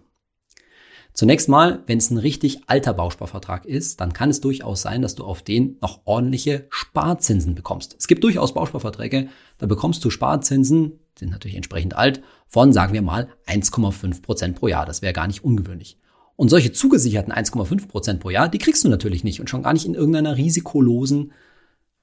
Zunächst 1.13 1.47
mal, 1.47 1.83
wenn 1.85 1.99
es 1.99 2.09
ein 2.09 2.17
richtig 2.17 2.61
alter 2.67 2.93
Bausparvertrag 2.93 3.65
ist, 3.65 4.01
dann 4.01 4.13
kann 4.13 4.31
es 4.31 4.41
durchaus 4.41 4.81
sein, 4.81 5.03
dass 5.03 5.13
du 5.13 5.23
auf 5.23 5.43
den 5.43 5.77
noch 5.79 6.01
ordentliche 6.05 6.65
Sparzinsen 6.71 7.53
bekommst. 7.53 7.95
Es 7.99 8.07
gibt 8.07 8.23
durchaus 8.23 8.55
Bausparverträge, 8.55 9.29
da 9.59 9.67
bekommst 9.67 10.03
du 10.03 10.09
Sparzinsen, 10.09 10.99
sind 11.17 11.31
natürlich 11.31 11.55
entsprechend 11.55 11.95
alt, 11.95 12.21
von, 12.47 12.73
sagen 12.73 12.93
wir 12.93 13.01
mal, 13.01 13.29
1,5 13.47 14.21
Prozent 14.21 14.55
pro 14.55 14.67
Jahr. 14.67 14.85
Das 14.85 15.01
wäre 15.01 15.13
gar 15.13 15.27
nicht 15.27 15.43
ungewöhnlich. 15.43 15.97
Und 16.35 16.49
solche 16.49 16.71
zugesicherten 16.71 17.33
1,5 17.33 17.87
Prozent 17.87 18.19
pro 18.19 18.29
Jahr, 18.29 18.49
die 18.49 18.57
kriegst 18.57 18.83
du 18.83 18.89
natürlich 18.89 19.23
nicht 19.23 19.39
und 19.39 19.49
schon 19.49 19.63
gar 19.63 19.73
nicht 19.73 19.85
in 19.85 19.93
irgendeiner 19.93 20.37
risikolosen 20.37 21.31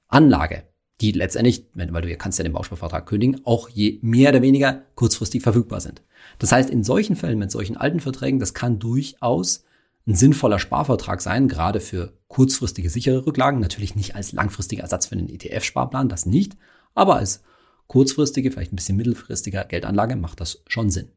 Anlage 0.07 0.63
die 1.01 1.11
letztendlich, 1.11 1.65
weil 1.73 2.01
du 2.01 2.15
kannst 2.15 2.37
ja 2.37 2.43
den 2.43 2.53
Bausparvertrag 2.53 3.07
kündigen, 3.07 3.41
auch 3.43 3.69
je 3.69 3.99
mehr 4.01 4.29
oder 4.29 4.41
weniger 4.41 4.83
kurzfristig 4.95 5.41
verfügbar 5.41 5.81
sind. 5.81 6.03
Das 6.37 6.51
heißt, 6.51 6.69
in 6.69 6.83
solchen 6.83 7.15
Fällen 7.15 7.39
mit 7.39 7.51
solchen 7.51 7.75
alten 7.75 7.99
Verträgen, 7.99 8.39
das 8.39 8.53
kann 8.53 8.79
durchaus 8.79 9.65
ein 10.07 10.15
sinnvoller 10.15 10.59
Sparvertrag 10.59 11.21
sein, 11.21 11.47
gerade 11.47 11.79
für 11.79 12.13
kurzfristige 12.27 12.89
sichere 12.89 13.25
Rücklagen, 13.25 13.59
natürlich 13.59 13.95
nicht 13.95 14.15
als 14.15 14.31
langfristiger 14.31 14.83
Ersatz 14.83 15.07
für 15.07 15.15
den 15.15 15.29
ETF-Sparplan, 15.29 16.09
das 16.09 16.25
nicht, 16.25 16.55
aber 16.93 17.15
als 17.15 17.43
kurzfristige, 17.91 18.51
vielleicht 18.51 18.71
ein 18.71 18.77
bisschen 18.77 18.95
mittelfristiger 18.95 19.65
Geldanlage 19.65 20.15
macht 20.15 20.39
das 20.39 20.63
schon 20.65 20.89
Sinn. 20.89 21.09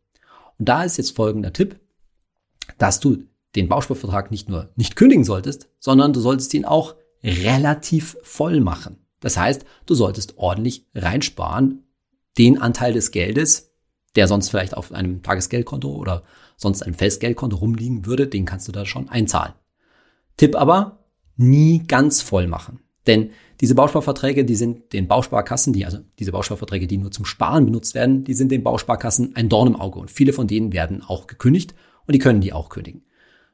Und 0.59 0.69
da 0.69 0.83
ist 0.83 0.97
jetzt 0.97 1.15
folgender 1.15 1.53
Tipp, 1.53 1.79
dass 2.79 2.99
du 2.99 3.23
den 3.55 3.69
Bausparvertrag 3.69 4.33
nicht 4.33 4.49
nur 4.49 4.71
nicht 4.75 4.97
kündigen 4.97 5.23
solltest, 5.23 5.69
sondern 5.79 6.13
du 6.13 6.19
solltest 6.19 6.53
ihn 6.53 6.65
auch 6.65 6.97
relativ 7.23 8.17
voll 8.25 8.59
machen. 8.61 8.97
Das 9.21 9.37
heißt, 9.37 9.65
du 9.87 9.95
solltest 9.95 10.37
ordentlich 10.37 10.85
reinsparen, 10.97 11.85
den 12.39 12.61
Anteil 12.61 12.93
des 12.93 13.13
Geldes, 13.13 13.71
der 14.17 14.27
sonst 14.27 14.49
vielleicht 14.49 14.77
auf 14.77 14.91
einem 14.91 15.23
Tagesgeldkonto 15.23 15.95
oder 15.95 16.25
sonst 16.57 16.83
einem 16.83 16.95
Festgeldkonto 16.95 17.57
rumliegen 17.57 18.05
würde, 18.05 18.27
den 18.27 18.47
kannst 18.47 18.67
du 18.67 18.73
da 18.73 18.85
schon 18.85 19.09
einzahlen. 19.09 19.55
Tipp 20.37 20.57
aber, 20.57 21.05
nie 21.37 21.85
ganz 21.87 22.21
voll 22.21 22.49
machen. 22.49 22.81
Denn 23.07 23.31
diese 23.61 23.75
Bausparverträge, 23.75 24.45
die 24.45 24.57
sind 24.57 24.93
den 24.93 25.07
Bausparkassen, 25.07 25.73
die, 25.73 25.85
also 25.85 25.99
diese 26.19 26.33
Bausparverträge, 26.33 26.87
die 26.87 26.99
nur 26.99 27.11
zum 27.11 27.25
Sparen 27.25 27.67
benutzt 27.67 27.95
werden, 27.95 28.25
die 28.25 28.35
sind 28.35 28.51
den 28.51 28.62
Bausparkassen 28.62 29.37
ein 29.37 29.49
Dorn 29.49 29.69
im 29.69 29.77
Auge 29.77 30.01
und 30.01 30.11
viele 30.11 30.33
von 30.33 30.47
denen 30.47 30.73
werden 30.73 31.03
auch 31.03 31.27
gekündigt 31.27 31.75
und 32.07 32.14
die 32.14 32.19
können 32.19 32.40
die 32.40 32.53
auch 32.53 32.69
kündigen. 32.69 33.03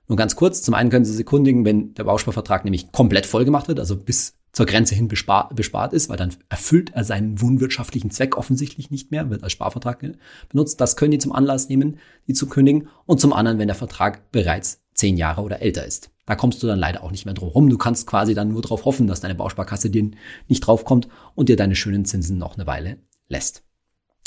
Nur 0.08 0.16
ganz 0.16 0.34
kurz, 0.34 0.62
zum 0.62 0.74
einen 0.74 0.90
können 0.90 1.04
Sie 1.04 1.12
sie 1.12 1.22
kundigen, 1.22 1.64
wenn 1.64 1.94
der 1.94 2.04
Bausparvertrag 2.04 2.64
nämlich 2.64 2.90
komplett 2.90 3.26
voll 3.26 3.44
gemacht 3.44 3.68
wird, 3.68 3.78
also 3.78 3.96
bis 3.96 4.34
zur 4.52 4.66
Grenze 4.66 4.94
hin 4.96 5.06
bespart, 5.06 5.54
bespart 5.54 5.92
ist, 5.92 6.08
weil 6.08 6.16
dann 6.16 6.34
erfüllt 6.48 6.90
er 6.94 7.04
seinen 7.04 7.40
wohnwirtschaftlichen 7.40 8.10
Zweck 8.10 8.36
offensichtlich 8.36 8.90
nicht 8.90 9.12
mehr, 9.12 9.30
wird 9.30 9.44
als 9.44 9.52
Sparvertrag 9.52 10.04
benutzt. 10.48 10.80
Das 10.80 10.96
können 10.96 11.12
die 11.12 11.18
zum 11.18 11.32
Anlass 11.32 11.68
nehmen, 11.68 11.98
die 12.26 12.34
zu 12.34 12.48
kündigen. 12.48 12.88
Und 13.06 13.20
zum 13.20 13.32
anderen, 13.32 13.58
wenn 13.58 13.68
der 13.68 13.76
Vertrag 13.76 14.32
bereits 14.32 14.82
zehn 15.00 15.16
Jahre 15.16 15.42
oder 15.42 15.60
älter 15.62 15.84
ist. 15.84 16.10
Da 16.26 16.36
kommst 16.36 16.62
du 16.62 16.66
dann 16.66 16.78
leider 16.78 17.02
auch 17.02 17.10
nicht 17.10 17.24
mehr 17.24 17.34
drum 17.34 17.48
rum. 17.48 17.70
Du 17.70 17.76
kannst 17.76 18.06
quasi 18.06 18.34
dann 18.34 18.48
nur 18.48 18.62
darauf 18.62 18.84
hoffen, 18.84 19.08
dass 19.08 19.20
deine 19.20 19.34
Bausparkasse 19.34 19.90
dir 19.90 20.10
nicht 20.46 20.60
draufkommt 20.60 21.08
und 21.34 21.48
dir 21.48 21.56
deine 21.56 21.74
schönen 21.74 22.04
Zinsen 22.04 22.38
noch 22.38 22.54
eine 22.56 22.66
Weile 22.66 22.98
lässt. 23.28 23.64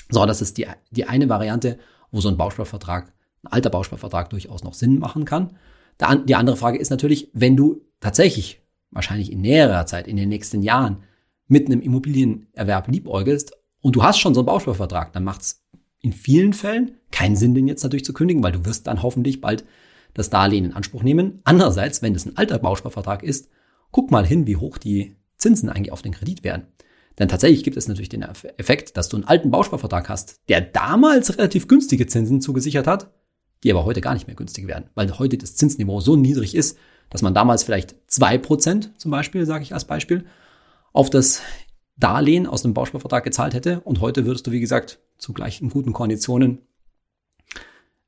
So, 0.10 0.26
das 0.26 0.42
ist 0.42 0.58
die, 0.58 0.68
die 0.92 1.06
eine 1.06 1.30
Variante, 1.30 1.78
wo 2.12 2.20
so 2.20 2.28
ein 2.28 2.38
Bausparvertrag, 2.38 3.14
ein 3.44 3.52
alter 3.52 3.70
Bausparvertrag 3.70 4.30
durchaus 4.30 4.64
noch 4.64 4.74
Sinn 4.74 5.00
machen 5.00 5.26
kann. 5.26 5.56
Die 6.26 6.36
andere 6.36 6.58
Frage 6.58 6.78
ist 6.78 6.90
natürlich, 6.90 7.30
wenn 7.34 7.56
du 7.56 7.82
tatsächlich 8.00 8.62
wahrscheinlich 8.92 9.32
in 9.32 9.42
näherer 9.42 9.86
Zeit, 9.86 10.08
in 10.08 10.18
den 10.18 10.30
nächsten 10.30 10.62
Jahren, 10.62 11.04
mit 11.48 11.68
einem 11.68 11.82
Immobilienerwerb 11.82 12.88
liebäugelst 12.88 13.54
und 13.82 13.96
du 13.96 14.04
hast 14.04 14.20
schon 14.20 14.34
so 14.34 14.42
einen 14.42 14.48
Bausparvertrag, 14.48 15.14
dann 15.14 15.24
macht 15.24 15.42
es 15.42 15.64
in 16.02 16.14
vielen 16.14 16.54
Fällen 16.54 16.98
keinen 17.12 17.36
Sinn, 17.36 17.54
den 17.54 17.68
jetzt 17.68 17.84
natürlich 17.84 18.06
zu 18.06 18.14
kündigen, 18.14 18.44
weil 18.44 18.52
du 18.52 18.66
wirst 18.66 18.88
dann 18.88 19.04
hoffentlich 19.04 19.40
bald 19.40 19.64
das 20.14 20.30
Darlehen 20.30 20.66
in 20.66 20.74
Anspruch 20.74 21.04
nehmen. 21.04 21.42
Andererseits, 21.44 22.02
wenn 22.02 22.16
es 22.16 22.26
ein 22.26 22.38
alter 22.38 22.60
Bausparvertrag 22.60 23.24
ist, 23.24 23.50
guck 23.92 24.12
mal 24.12 24.26
hin, 24.26 24.48
wie 24.48 24.58
hoch 24.58 24.78
die 24.78 25.16
Zinsen 25.38 25.70
eigentlich 25.70 25.92
auf 25.92 26.02
den 26.02 26.14
Kredit 26.14 26.44
werden. 26.44 26.68
Denn 27.20 27.30
tatsächlich 27.30 27.64
gibt 27.64 27.78
es 27.78 27.88
natürlich 27.88 28.10
den 28.10 28.24
Effekt, 28.58 28.98
dass 28.98 29.10
du 29.10 29.18
einen 29.18 29.26
alten 29.26 29.52
Bausparvertrag 29.52 30.10
hast, 30.10 30.42
der 30.50 30.62
damals 30.62 31.38
relativ 31.38 31.68
günstige 31.68 32.08
Zinsen 32.08 32.42
zugesichert 32.42 32.88
hat, 32.88 33.12
die 33.64 33.72
aber 33.72 33.86
heute 33.86 34.02
gar 34.02 34.14
nicht 34.14 34.28
mehr 34.28 34.36
günstig 34.36 34.68
werden, 34.68 34.90
weil 34.96 35.20
heute 35.20 35.38
das 35.38 35.56
Zinsniveau 35.56 36.00
so 36.00 36.16
niedrig 36.16 36.56
ist, 36.56 36.78
dass 37.10 37.22
man 37.22 37.34
damals 37.34 37.64
vielleicht 37.64 37.96
zwei 38.08 38.38
Prozent 38.38 38.94
zum 38.98 39.12
Beispiel, 39.12 39.46
sage 39.46 39.64
ich 39.64 39.74
als 39.74 39.86
Beispiel, 39.86 40.26
auf 40.92 41.10
das 41.10 41.42
Darlehen 41.98 42.48
aus 42.48 42.64
dem 42.64 42.74
Bausparvertrag 42.74 43.24
gezahlt 43.24 43.54
hätte. 43.54 43.82
Und 43.82 44.02
heute 44.02 44.26
würdest 44.26 44.48
du, 44.48 44.52
wie 44.52 44.60
gesagt, 44.60 45.00
zu 45.18 45.34
gleichen 45.34 45.70
guten 45.70 45.94
Konditionen 45.94 46.60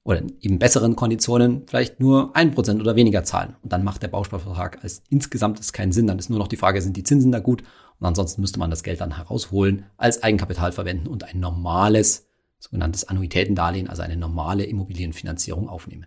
oder 0.06 0.22
eben 0.39 0.60
besseren 0.60 0.96
Konditionen 0.96 1.63
vielleicht 1.65 2.00
nur 2.00 2.36
ein 2.36 2.52
Prozent 2.52 2.80
oder 2.80 2.96
weniger 2.96 3.24
zahlen. 3.24 3.56
Und 3.63 3.74
dann 3.74 3.84
macht 3.84 4.04
der 4.04 4.08
Bausparvertrag 4.08 4.84
als 4.84 5.02
insgesamt 5.10 5.74
keinen 5.74 5.91
Sinn. 5.91 6.06
Dann 6.06 6.20
ist 6.20 6.30
nur 6.30 6.38
noch 6.38 6.48
die 6.48 6.58
Frage, 6.58 6.80
sind 6.82 6.96
die 6.96 7.04
Zinsen 7.04 7.32
da 7.32 7.39
gut? 7.39 7.63
Und 8.00 8.06
ansonsten 8.06 8.41
müsste 8.41 8.60
man 8.60 8.70
das 8.70 8.84
Geld 8.84 9.02
dann 9.02 9.18
herausholen, 9.18 9.86
als 9.98 10.22
Eigenkapital 10.22 10.72
verwenden 10.72 11.08
und 11.08 11.24
ein 11.24 11.39
normales, 11.39 12.28
sogenanntes 12.60 13.08
Annuitätendarlehen, 13.08 13.89
also 13.89 14.04
eine 14.04 14.15
normale 14.15 14.65
Immobilienfinanzierung 14.65 15.68
aufnehmen. 15.68 16.06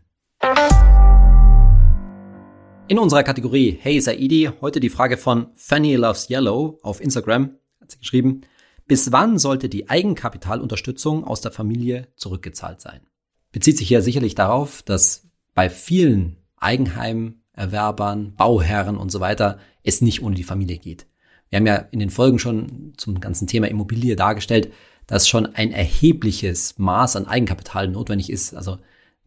In 2.87 3.01
unserer 3.01 3.25
Kategorie 3.25 3.79
Hey 3.81 4.01
Saidi 4.01 4.49
heute 4.61 4.79
die 4.79 4.91
Frage 4.91 5.17
von 5.17 5.49
Fanny 5.57 5.97
Loves 5.97 6.31
Yellow 6.31 6.79
auf 6.83 7.01
Instagram. 7.01 7.57
Hat 7.81 7.91
sie 7.91 7.99
geschrieben, 7.99 8.43
bis 8.87 9.11
wann 9.11 9.39
sollte 9.39 9.69
die 9.69 9.91
Eigenkapitalunterstützung 9.91 11.25
aus 11.25 11.41
der 11.41 11.51
Familie 11.51 12.07
zurückgezahlt 12.15 12.81
sein? 12.81 13.08
Bezieht 13.53 13.79
sich 13.79 13.89
hier 13.89 14.03
sicherlich 14.03 14.35
darauf, 14.35 14.83
dass 14.83 15.29
bei 15.55 15.71
vielen 15.71 16.37
Eigenheimerwerbern, 16.57 18.35
Bauherren 18.37 18.97
und 18.97 19.11
so 19.11 19.21
weiter 19.21 19.59
es 19.83 20.01
nicht 20.01 20.23
ohne 20.23 20.35
die 20.35 20.45
Familie 20.45 20.79
geht. 20.79 21.07
Wir 21.49 21.59
haben 21.59 21.67
ja 21.67 21.77
in 21.77 21.99
den 21.99 22.11
Folgen 22.11 22.39
schon 22.39 22.93
zum 22.97 23.21
ganzen 23.21 23.47
Thema 23.47 23.69
Immobilie 23.69 24.17
dargestellt, 24.17 24.73
dass 25.07 25.29
schon 25.29 25.47
ein 25.47 25.73
erhebliches 25.73 26.79
Maß 26.79 27.17
an 27.17 27.27
Eigenkapital 27.27 27.89
notwendig 27.89 28.31
ist. 28.31 28.55
Also 28.55 28.79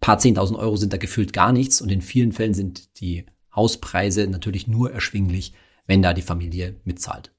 paar 0.01 0.19
zehntausend 0.19 0.59
Euro 0.59 0.75
sind 0.75 0.93
da 0.93 0.97
gefühlt 0.97 1.33
gar 1.33 1.51
nichts 1.51 1.81
und 1.81 1.89
in 1.91 2.01
vielen 2.01 2.31
Fällen 2.31 2.53
sind 2.53 2.99
die 2.99 3.25
Hauspreise 3.55 4.27
natürlich 4.27 4.67
nur 4.67 4.91
erschwinglich, 4.91 5.53
wenn 5.87 6.01
da 6.01 6.13
die 6.13 6.21
Familie 6.21 6.75
mitzahlt. 6.83 7.31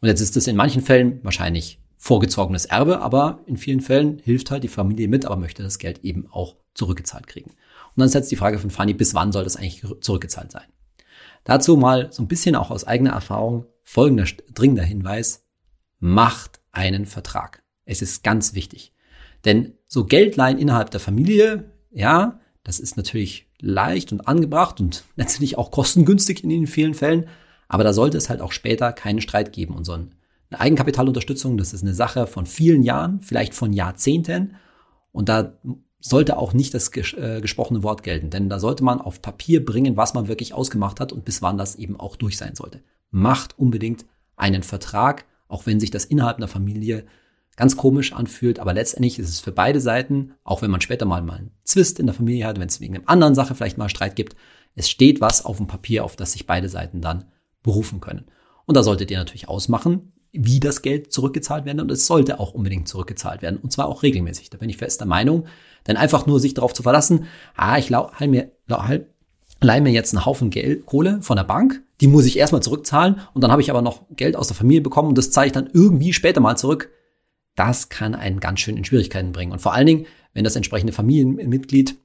Und 0.00 0.08
jetzt 0.08 0.20
ist 0.20 0.36
es 0.36 0.46
in 0.46 0.56
manchen 0.56 0.82
Fällen 0.82 1.20
wahrscheinlich 1.22 1.81
vorgezogenes 2.02 2.64
Erbe, 2.64 3.00
aber 3.00 3.38
in 3.46 3.56
vielen 3.56 3.80
Fällen 3.80 4.18
hilft 4.18 4.50
halt 4.50 4.64
die 4.64 4.68
Familie 4.68 5.06
mit, 5.06 5.24
aber 5.24 5.36
möchte 5.36 5.62
das 5.62 5.78
Geld 5.78 6.02
eben 6.02 6.26
auch 6.32 6.56
zurückgezahlt 6.74 7.28
kriegen. 7.28 7.50
Und 7.50 7.98
dann 7.98 8.06
ist 8.06 8.14
jetzt 8.14 8.32
die 8.32 8.36
Frage 8.36 8.58
von 8.58 8.70
Fanny, 8.70 8.92
bis 8.92 9.14
wann 9.14 9.30
soll 9.30 9.44
das 9.44 9.54
eigentlich 9.54 9.84
zurückgezahlt 10.00 10.50
sein? 10.50 10.66
Dazu 11.44 11.76
mal 11.76 12.12
so 12.12 12.24
ein 12.24 12.26
bisschen 12.26 12.56
auch 12.56 12.72
aus 12.72 12.82
eigener 12.82 13.12
Erfahrung 13.12 13.66
folgender 13.84 14.24
dringender 14.52 14.82
Hinweis. 14.82 15.44
Macht 16.00 16.58
einen 16.72 17.06
Vertrag. 17.06 17.62
Es 17.84 18.02
ist 18.02 18.24
ganz 18.24 18.52
wichtig. 18.52 18.92
Denn 19.44 19.74
so 19.86 20.04
Geldleihen 20.04 20.58
innerhalb 20.58 20.90
der 20.90 20.98
Familie, 20.98 21.70
ja, 21.92 22.40
das 22.64 22.80
ist 22.80 22.96
natürlich 22.96 23.46
leicht 23.60 24.10
und 24.10 24.26
angebracht 24.26 24.80
und 24.80 25.04
letztendlich 25.14 25.56
auch 25.56 25.70
kostengünstig 25.70 26.42
in 26.42 26.66
vielen 26.66 26.94
Fällen. 26.94 27.28
Aber 27.68 27.84
da 27.84 27.92
sollte 27.92 28.18
es 28.18 28.28
halt 28.28 28.40
auch 28.40 28.50
später 28.50 28.92
keinen 28.92 29.20
Streit 29.20 29.52
geben. 29.52 29.76
Und 29.76 29.84
so 29.84 29.96
eine 30.52 30.60
Eigenkapitalunterstützung, 30.60 31.56
das 31.56 31.72
ist 31.72 31.82
eine 31.82 31.94
Sache 31.94 32.26
von 32.26 32.46
vielen 32.46 32.82
Jahren, 32.82 33.20
vielleicht 33.20 33.54
von 33.54 33.72
Jahrzehnten. 33.72 34.56
Und 35.12 35.28
da 35.28 35.58
sollte 36.00 36.36
auch 36.36 36.52
nicht 36.52 36.74
das 36.74 36.90
ges 36.90 37.12
äh, 37.14 37.40
gesprochene 37.40 37.82
Wort 37.82 38.02
gelten, 38.02 38.30
denn 38.30 38.48
da 38.48 38.58
sollte 38.58 38.82
man 38.84 39.00
auf 39.00 39.22
Papier 39.22 39.64
bringen, 39.64 39.96
was 39.96 40.14
man 40.14 40.28
wirklich 40.28 40.52
ausgemacht 40.52 41.00
hat 41.00 41.12
und 41.12 41.24
bis 41.24 41.42
wann 41.42 41.58
das 41.58 41.76
eben 41.76 41.98
auch 41.98 42.16
durch 42.16 42.36
sein 42.36 42.54
sollte. 42.54 42.82
Macht 43.10 43.58
unbedingt 43.58 44.04
einen 44.36 44.62
Vertrag, 44.62 45.24
auch 45.48 45.66
wenn 45.66 45.80
sich 45.80 45.90
das 45.90 46.04
innerhalb 46.04 46.38
einer 46.38 46.48
Familie 46.48 47.04
ganz 47.56 47.76
komisch 47.76 48.12
anfühlt, 48.12 48.58
aber 48.58 48.72
letztendlich 48.72 49.18
ist 49.18 49.28
es 49.28 49.40
für 49.40 49.52
beide 49.52 49.80
Seiten, 49.80 50.32
auch 50.42 50.62
wenn 50.62 50.70
man 50.70 50.80
später 50.80 51.04
mal, 51.04 51.22
mal 51.22 51.38
einen 51.38 51.50
Zwist 51.64 52.00
in 52.00 52.06
der 52.06 52.14
Familie 52.14 52.46
hat, 52.46 52.58
wenn 52.58 52.68
es 52.68 52.80
wegen 52.80 52.96
einer 52.96 53.08
anderen 53.08 53.34
Sache 53.34 53.54
vielleicht 53.54 53.78
mal 53.78 53.90
Streit 53.90 54.16
gibt, 54.16 54.34
es 54.74 54.88
steht 54.88 55.20
was 55.20 55.44
auf 55.44 55.58
dem 55.58 55.66
Papier, 55.66 56.04
auf 56.04 56.16
das 56.16 56.32
sich 56.32 56.46
beide 56.46 56.68
Seiten 56.68 57.00
dann 57.00 57.26
berufen 57.62 58.00
können. 58.00 58.24
Und 58.64 58.76
da 58.76 58.82
solltet 58.82 59.10
ihr 59.10 59.18
natürlich 59.18 59.48
ausmachen, 59.48 60.12
wie 60.32 60.60
das 60.60 60.82
Geld 60.82 61.12
zurückgezahlt 61.12 61.64
werden 61.64 61.80
und 61.80 61.90
es 61.90 62.06
sollte 62.06 62.40
auch 62.40 62.54
unbedingt 62.54 62.88
zurückgezahlt 62.88 63.42
werden 63.42 63.58
und 63.62 63.72
zwar 63.72 63.86
auch 63.86 64.02
regelmäßig. 64.02 64.50
Da 64.50 64.58
bin 64.58 64.70
ich 64.70 64.78
fest 64.78 65.00
der 65.00 65.06
Meinung, 65.06 65.46
denn 65.86 65.96
einfach 65.96 66.26
nur 66.26 66.40
sich 66.40 66.54
darauf 66.54 66.72
zu 66.72 66.82
verlassen, 66.82 67.26
ah, 67.54 67.78
ich 67.78 67.90
leih 67.90 68.26
mir, 68.26 68.50
leih 69.60 69.80
mir 69.80 69.90
jetzt 69.90 70.14
einen 70.14 70.24
Haufen 70.24 70.50
Geld, 70.50 70.86
Kohle 70.86 71.20
von 71.22 71.36
der 71.36 71.44
Bank, 71.44 71.82
die 72.00 72.06
muss 72.06 72.24
ich 72.24 72.38
erstmal 72.38 72.62
zurückzahlen 72.62 73.20
und 73.34 73.42
dann 73.42 73.52
habe 73.52 73.62
ich 73.62 73.70
aber 73.70 73.82
noch 73.82 74.02
Geld 74.16 74.36
aus 74.36 74.48
der 74.48 74.56
Familie 74.56 74.80
bekommen 74.80 75.10
und 75.10 75.18
das 75.18 75.30
zahle 75.30 75.48
ich 75.48 75.52
dann 75.52 75.68
irgendwie 75.72 76.12
später 76.12 76.40
mal 76.40 76.56
zurück 76.56 76.90
das 77.54 77.88
kann 77.88 78.14
einen 78.14 78.40
ganz 78.40 78.60
schön 78.60 78.76
in 78.76 78.84
Schwierigkeiten 78.84 79.32
bringen. 79.32 79.52
Und 79.52 79.60
vor 79.60 79.74
allen 79.74 79.86
Dingen, 79.86 80.06
wenn 80.32 80.44
das 80.44 80.56
entsprechende 80.56 80.92
Familienmitglied, 80.92 81.96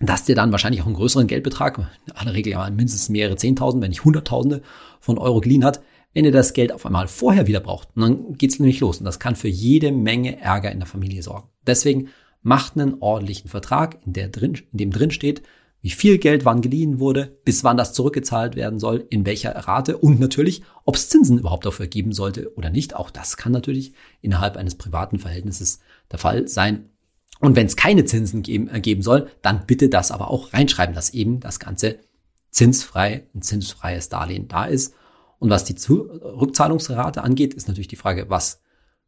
das 0.00 0.24
dir 0.24 0.34
dann 0.34 0.52
wahrscheinlich 0.52 0.82
auch 0.82 0.86
einen 0.86 0.94
größeren 0.94 1.26
Geldbetrag, 1.26 1.78
in 2.06 2.12
aller 2.12 2.34
Regel 2.34 2.52
ja 2.52 2.68
mindestens 2.70 3.08
mehrere 3.08 3.36
Zehntausend, 3.36 3.82
wenn 3.82 3.90
nicht 3.90 4.04
Hunderttausende 4.04 4.62
von 5.00 5.18
Euro 5.18 5.40
geliehen 5.40 5.64
hat, 5.64 5.80
wenn 6.16 6.24
ihr 6.24 6.32
das 6.32 6.54
Geld 6.54 6.72
auf 6.72 6.86
einmal 6.86 7.08
vorher 7.08 7.46
wieder 7.46 7.60
braucht, 7.60 7.90
dann 7.94 8.38
geht's 8.38 8.58
nämlich 8.58 8.80
los. 8.80 9.00
Und 9.00 9.04
das 9.04 9.18
kann 9.18 9.36
für 9.36 9.48
jede 9.48 9.92
Menge 9.92 10.40
Ärger 10.40 10.72
in 10.72 10.78
der 10.78 10.86
Familie 10.86 11.22
sorgen. 11.22 11.50
Deswegen 11.66 12.08
macht 12.40 12.78
einen 12.78 13.02
ordentlichen 13.02 13.50
Vertrag, 13.50 13.98
in, 14.06 14.14
der 14.14 14.28
drin, 14.28 14.54
in 14.72 14.78
dem 14.78 14.90
drin 14.92 15.10
steht, 15.10 15.42
wie 15.82 15.90
viel 15.90 16.16
Geld 16.16 16.46
wann 16.46 16.62
geliehen 16.62 17.00
wurde, 17.00 17.36
bis 17.44 17.64
wann 17.64 17.76
das 17.76 17.92
zurückgezahlt 17.92 18.56
werden 18.56 18.78
soll, 18.78 19.04
in 19.10 19.26
welcher 19.26 19.54
Rate 19.54 19.98
und 19.98 20.18
natürlich, 20.18 20.62
ob 20.86 20.96
es 20.96 21.10
Zinsen 21.10 21.38
überhaupt 21.38 21.66
dafür 21.66 21.86
geben 21.86 22.12
sollte 22.12 22.50
oder 22.54 22.70
nicht. 22.70 22.96
Auch 22.96 23.10
das 23.10 23.36
kann 23.36 23.52
natürlich 23.52 23.92
innerhalb 24.22 24.56
eines 24.56 24.76
privaten 24.76 25.18
Verhältnisses 25.18 25.80
der 26.10 26.18
Fall 26.18 26.48
sein. 26.48 26.88
Und 27.40 27.56
wenn 27.56 27.66
es 27.66 27.76
keine 27.76 28.06
Zinsen 28.06 28.40
geben, 28.40 28.70
äh, 28.72 28.80
geben 28.80 29.02
soll, 29.02 29.28
dann 29.42 29.66
bitte 29.66 29.90
das 29.90 30.12
aber 30.12 30.30
auch 30.30 30.54
reinschreiben, 30.54 30.94
dass 30.94 31.10
eben 31.10 31.40
das 31.40 31.60
Ganze 31.60 31.98
zinsfrei, 32.50 33.26
ein 33.34 33.42
zinsfreies 33.42 34.08
Darlehen 34.08 34.48
da 34.48 34.64
ist. 34.64 34.94
Und 35.38 35.50
was 35.50 35.64
die 35.64 35.76
Rückzahlungsrate 35.88 37.22
angeht, 37.22 37.54
ist 37.54 37.68
natürlich 37.68 37.88
die 37.88 37.96
Frage, 37.96 38.26
was 38.28 38.60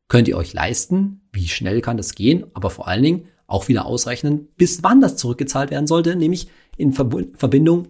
könnt 0.09 0.29
ihr 0.29 0.37
euch 0.37 0.53
leisten? 0.53 1.29
Wie 1.33 1.49
schnell 1.49 1.81
kann 1.81 1.97
das 1.97 2.15
gehen? 2.15 2.47
Aber 2.55 2.71
vor 2.71 2.89
allen 2.89 3.03
Dingen 3.03 3.25
auch 3.47 3.69
wieder 3.69 3.87
ausrechnen, 3.87 4.49
bis 4.57 4.83
wann 4.83 5.01
das 5.01 5.17
zurückgezahlt 5.17 5.71
werden 5.71 5.87
sollte, 5.87 6.17
nämlich 6.17 6.49
in 6.77 6.93
Verbindung 6.93 7.89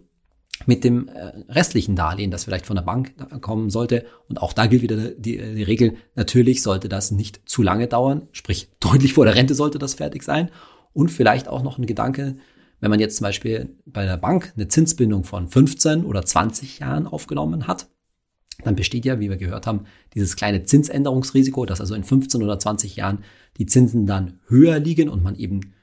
mit 0.67 0.85
dem 0.85 1.09
äh, 1.09 1.53
restlichen 1.53 1.95
Darlehen, 1.95 2.31
das 2.31 2.45
vielleicht 2.45 2.67
von 2.67 2.77
der 2.77 2.83
Bank 2.83 3.15
kommen 3.41 3.71
sollte. 3.71 4.07
Und 4.29 4.43
auch 4.43 4.53
da 4.53 4.67
gilt 4.67 4.83
wieder 4.83 4.97
die, 4.97 5.37
die 5.55 5.63
Regel, 5.63 5.95
natürlich 6.15 6.63
sollte 6.63 6.89
das 6.89 7.11
nicht 7.11 7.49
zu 7.49 7.63
lange 7.63 7.87
dauern, 7.87 8.29
sprich 8.33 8.69
deutlich 8.81 9.13
vor 9.13 9.25
der 9.25 9.35
Rente 9.35 9.55
sollte 9.55 9.79
das 9.79 9.95
fertig 9.95 10.23
sein. 10.23 10.51
Und 10.93 11.11
vielleicht 11.11 11.49
auch 11.49 11.63
noch 11.63 11.79
ein 11.79 11.87
Gedanke, 11.87 12.37
wenn 12.81 12.91
man 12.91 13.01
jetzt 13.01 13.17
zum 13.17 13.25
Beispiel 13.25 13.77
bei 13.85 14.05
der 14.05 14.17
Bank 14.17 14.53
eine 14.57 14.69
Zinsbindung 14.69 15.25
von 15.25 15.49
15 15.49 16.05
oder 16.05 16.25
20 16.25 16.81
Jahren 16.81 17.07
aufgenommen 17.07 17.67
hat, 17.67 17.89
dann 18.65 18.77
besteht 18.77 19.05
ja, 19.05 19.21
wie 19.21 19.31
wir 19.31 19.37
gehört 19.37 19.67
haben, 19.67 19.85
dieses 20.15 20.37
kleine 20.37 20.65
Zinsänderungsrisiko, 20.65 21.65
dass 21.65 21.81
also 21.81 21.95
in 21.95 22.05
15 22.05 22.43
oder 22.43 22.59
20 22.59 22.97
Jahren 22.97 23.25
die 23.57 23.67
Zinsen 23.67 24.07
dann 24.07 24.41
höher 24.47 24.79
liegen 24.79 25.09
und 25.09 25.23
man 25.23 25.37
eben 25.37 25.75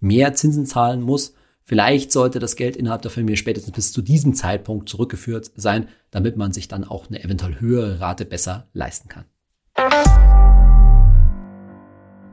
mehr 0.00 0.34
Zinsen 0.34 0.66
zahlen 0.66 1.00
muss 1.00 1.34
Vielleicht 1.66 2.12
sollte 2.12 2.40
das 2.40 2.56
Geld 2.56 2.76
innerhalb 2.76 3.00
der 3.00 3.10
Familie 3.10 3.38
spätestens 3.38 3.72
bis 3.72 3.90
zu 3.90 4.02
diesem 4.02 4.34
Zeitpunkt 4.34 4.86
zurückgeführt 4.86 5.50
sein, 5.56 5.88
damit 6.10 6.36
man 6.36 6.52
sich 6.52 6.68
dann 6.68 6.84
auch 6.84 7.08
eine 7.08 7.24
eventuell 7.24 7.58
höhere 7.58 8.00
Rate 8.00 8.26
besser 8.26 8.68
leisten 8.74 9.08
kann. 9.08 9.24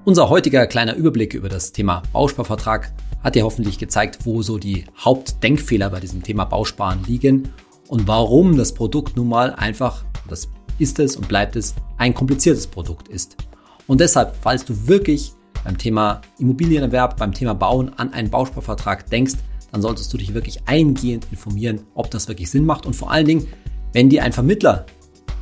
Unser 0.03 0.27
heutiger 0.27 0.67
kleiner 0.67 0.95
Überblick 0.95 1.33
über 1.33 1.47
das 1.47 1.71
Thema 1.71 2.03
Bausparvertrag 2.11 2.91
hat 3.23 3.35
dir 3.35 3.45
hoffentlich 3.45 3.77
gezeigt, 3.77 4.25
wo 4.25 4.41
so 4.41 4.57
die 4.57 4.83
Hauptdenkfehler 4.97 5.89
bei 5.91 6.01
diesem 6.01 6.23
Thema 6.23 6.43
Bausparen 6.43 7.05
liegen 7.05 7.53
und 7.91 8.07
warum 8.07 8.55
das 8.55 8.71
Produkt 8.71 9.17
nun 9.17 9.27
mal 9.27 9.53
einfach, 9.53 10.05
das 10.29 10.47
ist 10.79 10.97
es 10.99 11.17
und 11.17 11.27
bleibt 11.27 11.57
es, 11.57 11.75
ein 11.97 12.13
kompliziertes 12.13 12.65
Produkt 12.65 13.09
ist. 13.09 13.35
Und 13.85 13.99
deshalb, 13.99 14.33
falls 14.41 14.63
du 14.63 14.87
wirklich 14.87 15.33
beim 15.65 15.77
Thema 15.77 16.21
Immobilienerwerb, 16.39 17.17
beim 17.17 17.33
Thema 17.33 17.53
Bauen 17.53 17.91
an 17.97 18.13
einen 18.13 18.29
Bausparvertrag 18.29 19.09
denkst, 19.09 19.33
dann 19.73 19.81
solltest 19.81 20.13
du 20.13 20.17
dich 20.17 20.33
wirklich 20.33 20.65
eingehend 20.69 21.27
informieren, 21.31 21.81
ob 21.93 22.09
das 22.09 22.29
wirklich 22.29 22.49
Sinn 22.49 22.65
macht 22.65 22.85
und 22.85 22.95
vor 22.95 23.11
allen 23.11 23.25
Dingen, 23.25 23.47
wenn 23.91 24.09
dir 24.09 24.23
ein 24.23 24.31
Vermittler 24.31 24.85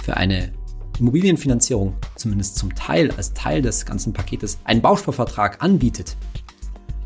für 0.01 0.17
eine 0.17 0.51
Immobilienfinanzierung 0.97 1.93
zumindest 2.15 2.57
zum 2.57 2.73
Teil 2.73 3.11
als 3.11 3.33
Teil 3.35 3.61
des 3.61 3.85
ganzen 3.85 4.11
Paketes 4.11 4.57
einen 4.63 4.81
Bausparvertrag 4.81 5.63
anbietet, 5.63 6.17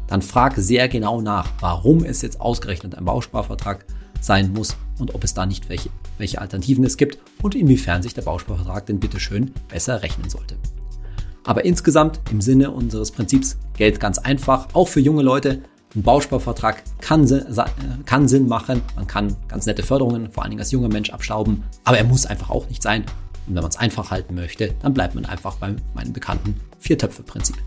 dann 0.08 0.21
frage 0.21 0.62
sehr 0.62 0.88
genau 0.88 1.19
nach, 1.19 1.51
warum 1.60 2.06
es 2.06 2.21
jetzt 2.21 2.39
ausgerechnet 2.39 2.95
ein 2.95 3.03
Bausparvertrag 3.03 3.86
sein 4.21 4.53
muss 4.53 4.77
und 4.99 5.15
ob 5.15 5.23
es 5.23 5.34
da 5.34 5.45
nicht 5.45 5.69
welche, 5.69 5.89
welche 6.17 6.39
Alternativen 6.39 6.84
es 6.84 6.97
gibt 6.97 7.17
und 7.41 7.56
inwiefern 7.56 8.03
sich 8.03 8.13
der 8.13 8.21
Bausparvertrag 8.21 8.86
denn 8.86 8.99
bitte 8.99 9.19
schön 9.19 9.51
besser 9.69 10.01
rechnen 10.01 10.29
sollte. 10.29 10.56
Aber 11.43 11.65
insgesamt 11.65 12.21
im 12.32 12.41
Sinne 12.41 12.71
unseres 12.71 13.12
Prinzips 13.12 13.58
Geld 13.75 13.99
ganz 13.99 14.17
einfach, 14.17 14.67
auch 14.73 14.88
für 14.88 15.01
junge 15.01 15.23
Leute. 15.23 15.63
Ein 15.95 16.01
Bausparvertrag 16.01 16.84
kann, 17.01 17.27
kann 18.06 18.27
Sinn 18.27 18.47
machen. 18.47 18.82
Man 18.95 19.06
kann 19.06 19.36
ganz 19.47 19.65
nette 19.65 19.84
Förderungen, 19.84 20.32
vor 20.32 20.43
allen 20.43 20.51
Dingen 20.51 20.62
als 20.62 20.71
junger 20.71 20.88
Mensch, 20.88 21.12
abstauben. 21.12 21.63
Aber 21.84 21.97
er 21.97 22.03
muss 22.03 22.25
einfach 22.25 22.49
auch 22.49 22.67
nicht 22.69 22.82
sein. 22.82 23.01
Und 23.45 23.56
wenn 23.56 23.62
man 23.62 23.69
es 23.69 23.77
einfach 23.77 24.10
halten 24.10 24.36
möchte, 24.36 24.73
dann 24.82 24.93
bleibt 24.93 25.15
man 25.15 25.25
einfach 25.25 25.58
bei 25.58 25.75
meinem 25.93 26.13
bekannten 26.13 26.56
Vier-Töpfe-Prinzip. 26.79 27.58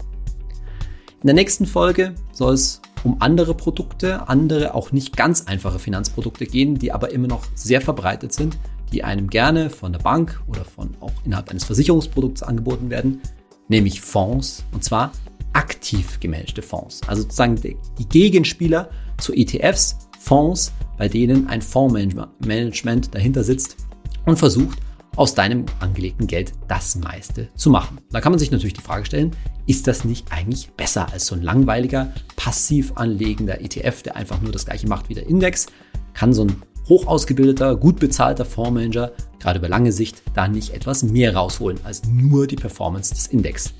In 1.20 1.26
der 1.26 1.34
nächsten 1.34 1.66
Folge 1.66 2.14
soll 2.32 2.54
es 2.54 2.80
um 3.04 3.16
andere 3.20 3.54
Produkte, 3.54 4.28
andere 4.28 4.74
auch 4.74 4.92
nicht 4.92 5.16
ganz 5.16 5.46
einfache 5.46 5.78
Finanzprodukte 5.78 6.46
gehen, 6.46 6.76
die 6.78 6.92
aber 6.92 7.12
immer 7.12 7.28
noch 7.28 7.44
sehr 7.54 7.80
verbreitet 7.80 8.32
sind, 8.32 8.58
die 8.92 9.04
einem 9.04 9.28
gerne 9.28 9.70
von 9.70 9.92
der 9.92 10.00
Bank 10.00 10.40
oder 10.46 10.64
von 10.64 10.96
auch 11.00 11.12
innerhalb 11.24 11.50
eines 11.50 11.64
Versicherungsprodukts 11.64 12.42
angeboten 12.42 12.90
werden, 12.90 13.20
nämlich 13.68 14.00
Fonds 14.00 14.64
und 14.72 14.84
zwar 14.84 15.12
aktiv 15.52 16.20
gemanagte 16.20 16.62
Fonds. 16.62 17.00
Also 17.06 17.22
sozusagen 17.22 17.56
die 17.56 18.08
Gegenspieler 18.08 18.90
zu 19.18 19.32
ETFs, 19.32 19.96
Fonds, 20.18 20.72
bei 20.98 21.08
denen 21.08 21.48
ein 21.48 21.62
Fondsmanagement 21.62 23.14
dahinter 23.14 23.44
sitzt 23.44 23.76
und 24.24 24.38
versucht, 24.38 24.78
aus 25.16 25.34
deinem 25.34 25.66
angelegten 25.80 26.26
Geld 26.26 26.52
das 26.68 26.96
meiste 26.96 27.48
zu 27.54 27.70
machen. 27.70 27.98
Da 28.10 28.20
kann 28.20 28.32
man 28.32 28.38
sich 28.38 28.50
natürlich 28.50 28.74
die 28.74 28.82
Frage 28.82 29.06
stellen, 29.06 29.34
ist 29.66 29.86
das 29.86 30.04
nicht 30.04 30.30
eigentlich 30.30 30.70
besser 30.72 31.12
als 31.12 31.26
so 31.26 31.34
ein 31.34 31.42
langweiliger, 31.42 32.12
passiv 32.36 32.92
anlegender 32.94 33.60
ETF, 33.60 34.02
der 34.02 34.16
einfach 34.16 34.40
nur 34.40 34.52
das 34.52 34.66
gleiche 34.66 34.86
macht 34.86 35.08
wie 35.08 35.14
der 35.14 35.26
Index? 35.26 35.66
Kann 36.14 36.32
so 36.32 36.44
ein 36.44 36.62
hoch 36.88 37.06
ausgebildeter, 37.06 37.76
gut 37.76 37.98
bezahlter 37.98 38.44
Fondsmanager 38.44 39.12
gerade 39.40 39.58
über 39.58 39.68
lange 39.68 39.92
Sicht 39.92 40.22
da 40.34 40.48
nicht 40.48 40.70
etwas 40.70 41.02
mehr 41.02 41.34
rausholen 41.34 41.80
als 41.84 42.04
nur 42.06 42.46
die 42.46 42.56
Performance 42.56 43.14
des 43.14 43.26
Index? 43.26 43.72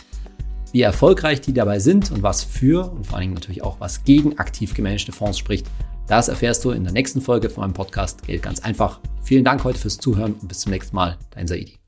Wie 0.72 0.82
erfolgreich 0.82 1.40
die 1.40 1.52
dabei 1.52 1.78
sind 1.78 2.10
und 2.10 2.22
was 2.22 2.42
für 2.42 2.90
und 2.90 3.06
vor 3.06 3.16
allen 3.16 3.22
Dingen 3.22 3.34
natürlich 3.34 3.62
auch 3.62 3.80
was 3.80 4.04
gegen 4.04 4.38
aktiv 4.38 4.74
gemanagte 4.74 5.12
Fonds 5.12 5.38
spricht, 5.38 5.66
das 6.08 6.28
erfährst 6.28 6.64
du 6.64 6.70
in 6.70 6.84
der 6.84 6.92
nächsten 6.92 7.20
Folge 7.20 7.50
von 7.50 7.62
meinem 7.62 7.74
Podcast 7.74 8.22
Geld 8.24 8.42
ganz 8.42 8.60
einfach. 8.60 9.00
Vielen 9.22 9.44
Dank 9.44 9.64
heute 9.64 9.78
fürs 9.78 9.98
Zuhören 9.98 10.34
und 10.34 10.48
bis 10.48 10.60
zum 10.60 10.72
nächsten 10.72 10.94
Mal. 10.94 11.18
Dein 11.30 11.46
Saidi. 11.46 11.85